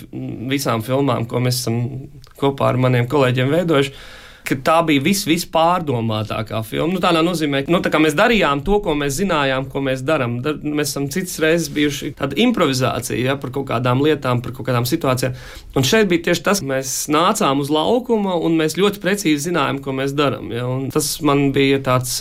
visām 0.52 0.86
filmām, 0.86 1.26
ko 1.26 1.42
mēs 1.42 1.64
esam 1.64 1.82
kopā 2.38 2.70
ar 2.70 2.80
maniem 2.86 3.10
kolēģiem 3.10 3.50
veidojuši 3.58 3.96
ka 4.46 4.56
tā 4.66 4.78
bija 4.86 5.02
vis, 5.04 5.22
vispārdomātākā 5.28 6.60
filma. 6.66 6.92
Nu, 6.94 7.00
tādā 7.02 7.22
nozīmē, 7.24 7.62
ka 7.66 7.72
nu, 7.72 7.80
tā 7.84 8.00
mēs 8.02 8.16
darījām 8.18 8.62
to, 8.66 8.78
ko 8.84 8.94
mēs 8.98 9.16
zinājām, 9.20 9.68
ko 9.72 9.82
mēs 9.84 10.04
darām. 10.06 10.38
Dar, 10.44 10.58
mēs 10.62 10.92
esam 10.92 11.08
citas 11.12 11.38
reizes 11.42 11.70
bijuši 11.74 12.12
tāda 12.18 12.38
improvizācija 12.42 13.20
ja, 13.20 13.36
par 13.40 13.54
kaut 13.54 13.68
kādām 13.70 14.02
lietām, 14.04 14.42
par 14.44 14.54
kaut 14.56 14.68
kādām 14.68 14.88
situācijām. 14.88 15.36
Un 15.78 15.86
šeit 15.86 16.10
bija 16.10 16.28
tieši 16.28 16.46
tas, 16.48 16.62
ka 16.62 16.70
mēs 16.74 16.96
nācām 17.12 17.62
uz 17.62 17.70
laukuma 17.72 18.36
un 18.38 18.58
mēs 18.58 18.78
ļoti 18.80 19.02
precīzi 19.02 19.50
zinājām, 19.50 19.82
ko 19.84 19.94
mēs 19.98 20.16
darām. 20.18 20.50
Ja, 20.54 20.66
tas 20.94 21.14
man 21.24 21.50
bija 21.54 21.82
tāds 21.84 22.18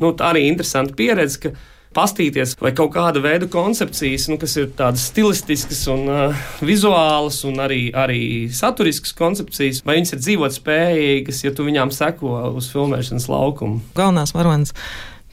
nu, 0.00 0.14
arī 0.24 0.46
interesants 0.48 0.96
pieredze 0.96 1.54
pastīties, 1.96 2.54
vai 2.60 2.70
kaut 2.76 2.92
kāda 2.94 3.22
veida 3.22 3.48
koncepcijas, 3.50 4.28
nu, 4.30 4.38
kas 4.40 4.54
ir 4.60 4.68
tādas 4.78 5.08
stilistiskas 5.10 5.82
un 5.90 6.04
uh, 6.06 6.44
vizuālas, 6.62 7.40
un 7.48 7.58
arī, 7.62 7.82
arī 7.96 8.22
saturiskas 8.54 9.14
koncepcijas, 9.18 9.82
vai 9.86 9.98
viņas 9.98 10.14
ir 10.14 10.22
dzīvot 10.22 10.56
spējīgas, 10.56 11.42
ja 11.46 11.54
tu 11.54 11.66
viņām 11.66 11.90
seko 11.94 12.36
uz 12.54 12.70
filmēšanas 12.74 13.26
laukumu. 13.30 13.82
Galvenās 13.98 14.34
varonas 14.36 14.74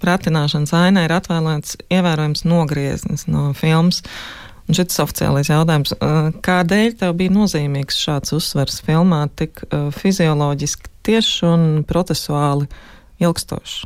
pratināšanas 0.01 0.73
ainē 0.77 1.05
ir 1.07 1.13
atvēlēts 1.15 1.77
ievērojams 1.93 2.45
nogrieznis 2.49 3.27
no 3.29 3.51
filmas. 3.57 4.03
Un 4.67 4.75
šis 4.75 4.99
oficiālais 4.99 5.47
jautājums, 5.47 5.93
kādēļ 6.43 6.97
tev 6.99 7.13
bija 7.21 7.31
nozīmīgs 7.31 8.01
šāds 8.03 8.33
uzsvers 8.35 8.81
filmā, 8.83 9.21
tik 9.39 9.61
fizioloģiski 9.95 10.91
tieši 11.07 11.45
un 11.47 11.63
procesuāli 11.87 12.67
ilgstošs? 13.23 13.85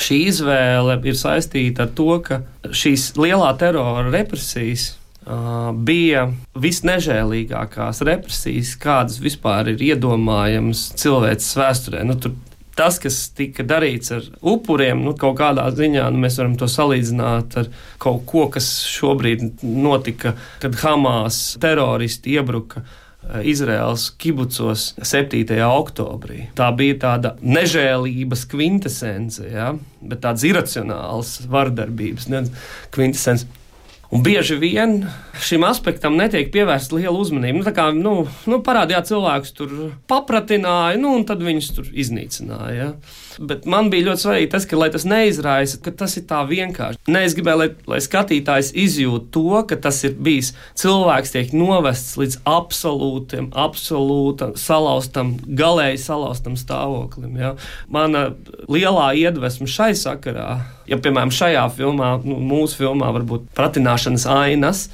Šī 0.00 0.18
izvēle 0.30 0.96
ir 1.04 1.18
saistīta 1.18 1.86
ar 1.86 1.94
to, 1.96 2.16
ka 2.24 2.42
šīs 2.72 3.12
lielā 3.20 3.52
terora 3.60 4.08
represijas 4.12 4.92
bija 5.86 6.24
visnežēlīgākās 6.58 8.02
represijas, 8.06 8.72
kādas 8.80 9.20
vispār 9.22 9.70
ir 9.74 9.84
iedomājamas 9.92 10.88
cilvēces 10.98 11.52
vēsturē. 11.60 12.02
Nu, 12.08 12.16
tur 12.18 12.34
tas, 12.74 12.98
kas 12.98 13.28
tika 13.36 13.62
darīts 13.68 14.10
ar 14.16 14.26
upuriem, 14.40 15.04
nu, 15.04 15.14
kaut 15.18 15.36
kādā 15.38 15.68
ziņā 15.70 16.08
nu, 16.10 16.22
mēs 16.24 16.40
varam 16.40 16.56
to 16.58 16.66
salīdzināt 16.70 17.58
ar 17.60 17.70
kaut 18.02 18.24
ko, 18.26 18.48
kas 18.50 18.72
šobrīd 18.88 19.62
notika, 19.62 20.34
kad 20.62 20.80
Hamas 20.82 21.44
teroristi 21.62 22.34
iebruka. 22.38 22.82
Eh, 22.82 23.01
Izraels 23.46 24.08
kibucos 24.20 24.92
7. 24.98 25.44
oktobrī. 25.62 26.48
Tā 26.58 26.68
bija 26.76 26.98
tāda 27.06 27.34
nežēlības 27.40 28.44
kvintessence, 28.50 29.46
ja? 29.46 29.72
bet 30.02 30.24
tādas 30.24 30.44
iracionālas 30.48 31.36
vardarbības 31.50 32.30
kvintessence. 32.94 33.46
Un 34.12 34.20
bieži 34.20 34.58
vien 34.60 34.98
šim 35.40 35.62
aspektam 35.64 36.18
netiek 36.20 36.50
pievērsta 36.52 36.98
liela 36.98 37.14
uzmanība. 37.16 37.62
Nu, 37.62 37.70
kā, 37.72 37.86
nu, 37.96 38.10
nu, 38.50 38.58
parādījāt 38.64 39.08
cilvēkus, 39.08 39.52
tur 39.56 39.70
papratināja, 40.10 40.98
nu, 41.00 41.14
un 41.16 41.24
tad 41.28 41.40
viņus 41.40 41.70
tur 41.72 41.88
iznīcināja. 41.88 42.74
Ja? 42.76 42.88
Bet 43.40 43.64
man 43.64 43.88
bija 43.92 44.10
ļoti 44.10 44.24
svarīgi 44.26 44.50
tas, 44.52 44.66
ka, 44.68 44.76
tas 44.92 45.06
neizraisa, 45.08 45.80
ka 45.80 45.94
tas 46.02 46.18
ir 46.20 46.26
tā 46.28 46.42
vienkārši. 46.50 47.00
Nē, 47.08 47.22
es 47.24 47.36
gribēju, 47.38 47.60
lai, 47.62 47.70
lai 47.88 48.02
skatītājs 48.04 48.74
izjūt 48.84 49.30
to, 49.32 49.62
ka 49.70 49.80
tas 49.88 50.02
ir 50.04 50.18
bijis 50.20 50.52
cilvēks, 50.82 51.32
tiek 51.32 51.56
novests 51.56 52.20
līdz 52.20 52.42
absolūtam, 52.52 53.48
absolūtam, 53.64 54.52
salauztam, 54.60 55.38
galēji 55.48 56.04
salauztam 56.04 56.60
stāvoklim. 56.60 57.40
Ja? 57.40 57.54
Mana 57.88 58.28
lielā 58.68 59.14
iedvesma 59.24 59.72
šai 59.72 59.94
sakarā, 59.96 60.60
ja 60.92 61.00
piemēram 61.00 61.32
šajā 61.34 61.64
filmā, 61.76 62.12
nu, 62.26 62.36
mūsu 62.52 62.82
filmā, 62.82 63.08
varbūt 63.16 63.48
pratināšanas 63.56 64.28
ainas 64.30 64.86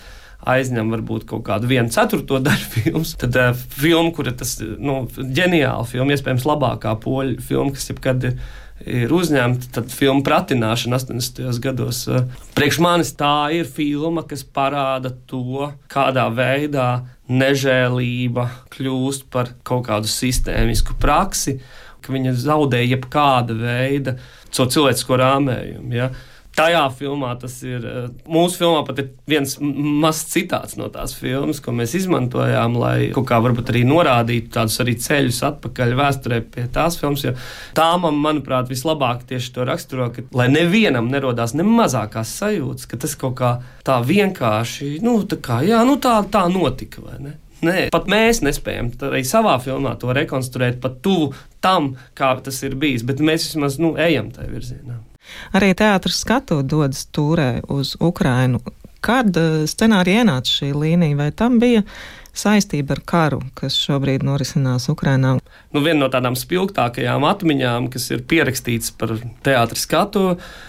aizņem 0.48 0.92
varbūt 0.94 1.26
kaut 1.28 1.42
kādu 1.48 1.68
vienu 1.70 1.90
ceturto 1.92 2.38
daļu 2.46 2.70
filmas. 2.76 3.16
Tad 3.18 3.36
uh, 3.38 3.50
filma, 3.80 4.14
kura 4.14 4.34
tas 4.36 4.58
nu, 4.62 5.02
ģeniāla 5.18 5.84
filma, 5.88 6.14
iespējams, 6.14 6.46
labākā 6.48 6.94
poļu 7.02 7.42
filma, 7.44 7.74
kas 7.76 7.92
jebkad 7.92 8.30
ir. 8.30 8.40
Ir 8.86 9.10
uzņemta 9.10 9.72
tad 9.74 9.88
filmu 9.90 10.22
pratināšana 10.22 11.00
80. 11.00 11.40
gados. 11.64 12.04
Priekš 12.54 12.76
manis 12.78 13.08
tā 13.18 13.48
ir 13.50 13.66
filma, 13.66 14.22
kas 14.22 14.44
parāda 14.46 15.10
to, 15.26 15.72
kādā 15.90 16.28
veidā 16.30 16.86
nežēlība 17.26 18.44
kļūst 18.70 19.26
par 19.34 19.50
kaut 19.66 19.88
kādu 19.90 20.06
sistēmisku 20.06 20.94
praksi, 21.02 21.56
ka 22.02 22.14
viņa 22.14 22.34
zaudē 22.38 22.82
jebkāda 22.84 23.56
veida 23.58 24.18
cilvēcisko 24.52 25.20
rāmējumu. 25.20 25.94
Ja? 25.94 26.10
Tajā 26.58 26.88
filmā 26.90 27.36
tas 27.38 27.54
ir. 27.62 27.84
Eh, 27.86 28.06
mūsu 28.26 28.58
filmā 28.58 28.80
pat 28.86 28.98
ir 28.98 29.10
viens 29.30 29.52
mazs 29.62 30.24
citāts 30.32 30.74
no 30.80 30.88
tās 30.90 31.12
filmas, 31.14 31.60
ko 31.62 31.70
mēs 31.76 31.94
izmantojām, 32.00 32.74
lai 32.80 32.96
kaut 33.14 33.28
kā 33.30 33.38
varbūt 33.44 33.70
arī 33.70 33.84
norādītu 33.86 34.50
tādus 34.56 34.80
arī 34.82 34.96
ceļus 34.98 35.38
atpakaļ 35.52 35.94
vēsturē 36.00 36.40
pie 36.50 36.66
tās 36.74 36.98
filmas. 36.98 37.22
Tā 37.78 37.88
man, 38.02 38.18
manuprāt, 38.24 38.72
vislabāk 38.72 39.22
tieši 39.30 39.54
to 39.54 39.68
raksturo, 39.68 40.10
ka 40.14 40.26
lai 40.34 40.48
nevienam 40.50 41.12
nerodās 41.12 41.54
ne 41.54 41.66
mazākās 41.68 42.34
sajūtas, 42.40 42.90
ka 42.90 42.98
tas 43.06 43.14
kaut 43.20 43.38
kā 43.38 43.52
tā 43.86 44.00
vienkārši, 44.02 44.96
nu, 45.04 45.20
tā 45.30 45.38
kā, 45.38 45.62
jā, 45.62 45.84
nu 45.86 46.00
tā, 46.02 46.18
tā 46.26 46.48
notika, 46.50 47.06
vai 47.06 47.20
ne? 47.22 47.38
Nē, 47.58 47.88
pat 47.90 48.06
mēs 48.06 48.38
nespējam 48.46 48.92
arī 49.08 49.24
savā 49.26 49.56
filmā 49.62 49.96
to 49.98 50.12
rekonstruēt 50.14 50.78
pat 50.82 51.00
tuvu 51.02 51.32
tam, 51.64 51.94
kā 52.18 52.32
tas 52.44 52.62
ir 52.66 52.76
bijis, 52.78 53.04
bet 53.06 53.22
mēs 53.24 53.50
vismaz 53.50 53.78
nu, 53.82 53.94
ejam 54.00 54.30
tajā 54.34 54.50
virzienā. 54.52 54.98
Arī 55.56 55.74
teātris 55.76 56.22
skatu 56.24 56.62
dodas 56.62 57.06
tūrē 57.12 57.58
uz 57.68 57.96
Ukrainu. 58.00 58.62
Kad 59.04 59.36
eh, 59.36 59.66
scenārija 59.70 60.24
ienāca 60.24 60.50
šī 60.60 60.72
līnija, 60.74 61.18
vai 61.18 61.30
tam 61.36 61.58
bija 61.62 61.84
saistība 62.38 62.96
ar 62.96 63.02
karu, 63.06 63.42
kas 63.58 63.76
šobrīd 63.78 64.24
norisinās 64.26 64.88
Ukrainā? 64.92 65.36
Nu, 65.68 65.82
viena 65.84 66.00
no 66.00 66.08
tādām 66.08 66.36
spilgtākajām 66.38 67.26
atmiņām, 67.28 67.90
kas 67.92 68.06
ir 68.14 68.22
pierakstīts 68.28 68.94
par 68.96 69.12
teātris 69.44 69.84
skatu, 69.84 70.22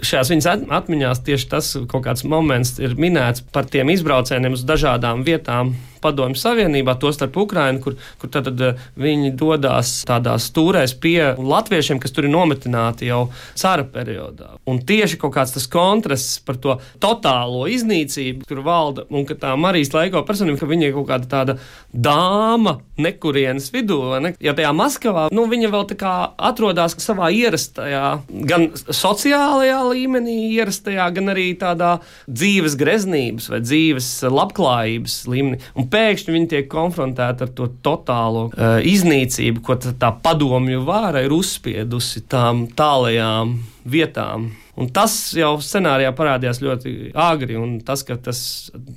šajās 0.03 0.31
viņas 0.33 0.49
atmiņās 0.79 1.23
tieši 1.23 1.47
tas 1.53 1.71
kaut 1.87 2.03
kāds 2.09 2.25
moments 2.27 2.75
ir 2.83 2.97
minēts 2.99 3.45
par 3.55 3.69
tiem 3.71 3.93
izbraucieniem 3.95 4.59
uz 4.59 4.65
dažādām 4.67 5.23
vietām 5.27 5.77
Padomju 6.01 6.39
Savienībā, 6.39 6.95
tostarp 6.99 7.37
Ukrainu, 7.37 7.81
kur, 7.83 7.95
kur 8.19 8.31
tad, 8.31 8.47
tad 8.49 8.61
eh, 8.63 8.83
viņi 8.99 9.33
dodas 9.39 9.91
tādās 10.07 10.47
stūrēs 10.49 10.95
pie 11.01 11.33
latviešiem, 11.35 11.99
kas 12.01 12.15
tur 12.15 12.27
ir 12.27 12.33
nometināti 12.33 13.09
jau 13.09 13.25
cara 13.59 13.85
periodā. 13.87 14.53
Un 14.69 14.81
tieši 14.87 15.19
kaut 15.19 15.35
kāds 15.35 15.53
tas 15.55 15.67
kontrasts 15.71 16.39
par 16.45 16.59
to 16.61 16.77
totālo 17.03 17.65
iznīcību, 17.71 18.47
kur 18.49 18.63
valda, 18.65 19.05
un 19.11 19.27
ka 19.27 19.37
tā 19.39 19.55
Marijas 19.59 19.93
laiko 19.95 20.23
personība, 20.27 20.61
ka 20.61 20.69
viņa 20.69 20.89
ir 20.89 20.95
kaut 20.97 21.09
kāda 21.11 21.31
tāda 21.31 21.57
dāma 21.91 22.77
nekurienes 22.99 23.69
vidū, 23.75 23.99
ne? 24.23 24.33
ja 24.43 24.55
tajā 24.55 24.71
Maskavā, 24.89 25.27
nu, 25.35 25.43
viņa 25.49 25.69
vēl 25.69 25.83
tā 25.91 25.95
kā 25.99 26.11
atrodas 26.49 26.95
savā 26.97 27.29
ierastajā, 27.35 28.05
gan 28.49 28.69
sociālajā 28.73 29.77
līmenī 29.85 30.37
ierastajā, 30.55 31.05
gan 31.13 31.29
arī 31.35 31.51
tādā 31.59 31.91
dzīves 32.25 32.73
greznības 32.79 33.51
vai 33.53 33.61
dzīves 33.61 34.07
labklājības 34.33 35.19
līmenī. 35.29 35.61
Un 35.77 35.89
pēkšņi 35.93 36.35
viņi 36.35 36.49
tiek 36.55 36.69
konfrontēti 36.71 37.45
ar 37.45 37.53
to 37.53 37.69
totālo 37.85 38.47
uh, 38.49 38.79
iznīcību, 38.81 39.61
ko 39.65 39.77
tā, 39.77 39.93
tā 39.93 40.09
padomju 40.25 40.81
vāra 40.87 41.21
ir 41.27 41.37
uzspiedusi 41.37 42.25
tām 42.31 42.65
tālajām 42.73 43.59
vietām. 43.85 44.49
Un 44.79 44.87
tas 44.95 45.13
jau 45.35 45.57
scenārijā 45.63 46.11
parādījās 46.15 46.61
ļoti 46.63 46.93
agri, 47.19 47.57
un 47.59 47.77
tas, 47.85 48.03
ka 48.07 48.15
tas 48.23 48.41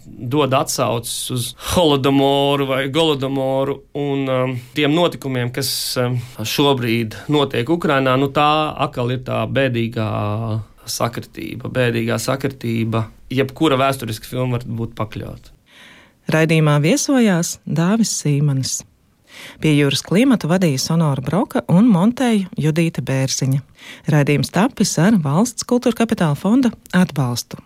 dod 0.06 0.54
atsauces 0.54 1.16
uz 1.34 1.48
Holodomoru 1.72 2.68
vai 2.70 2.82
Golodomoru 2.94 3.78
un 3.98 4.28
um, 4.30 4.52
tiem 4.76 4.94
notikumiem, 4.94 5.50
kas 5.54 5.72
um, 5.98 6.20
šobrīd 6.38 7.16
notiek 7.32 7.72
Ukrajinā, 7.74 8.14
nu 8.20 8.30
tā 8.34 8.50
atkal 8.86 9.10
ir 9.16 9.24
tā 9.26 9.42
bēdīgā 9.50 10.12
sakritība, 10.86 11.70
bēdīgā 11.72 12.18
sakritība. 12.22 13.08
Jebkura 13.32 13.78
vēsturiska 13.80 14.28
filma 14.30 14.58
var 14.58 14.66
būt 14.66 14.94
pakļauta. 14.98 15.54
Raidījumā 16.30 16.78
viesojās 16.84 17.56
Dāvis 17.66 18.14
Sīmanis. 18.22 18.80
Pie 19.62 19.76
jūras 19.76 20.04
klimata 20.06 20.50
vadīja 20.50 20.80
Sonora 20.82 21.24
Broka 21.24 21.64
un 21.72 21.90
montēja 21.92 22.50
Judīta 22.60 23.04
Bērziņa. 23.06 23.62
Raidījums 24.12 24.52
tapis 24.54 24.96
ar 25.02 25.18
valsts 25.22 25.66
kultūra 25.68 26.02
kapitāla 26.02 26.38
fonda 26.38 26.74
atbalstu. 26.96 27.62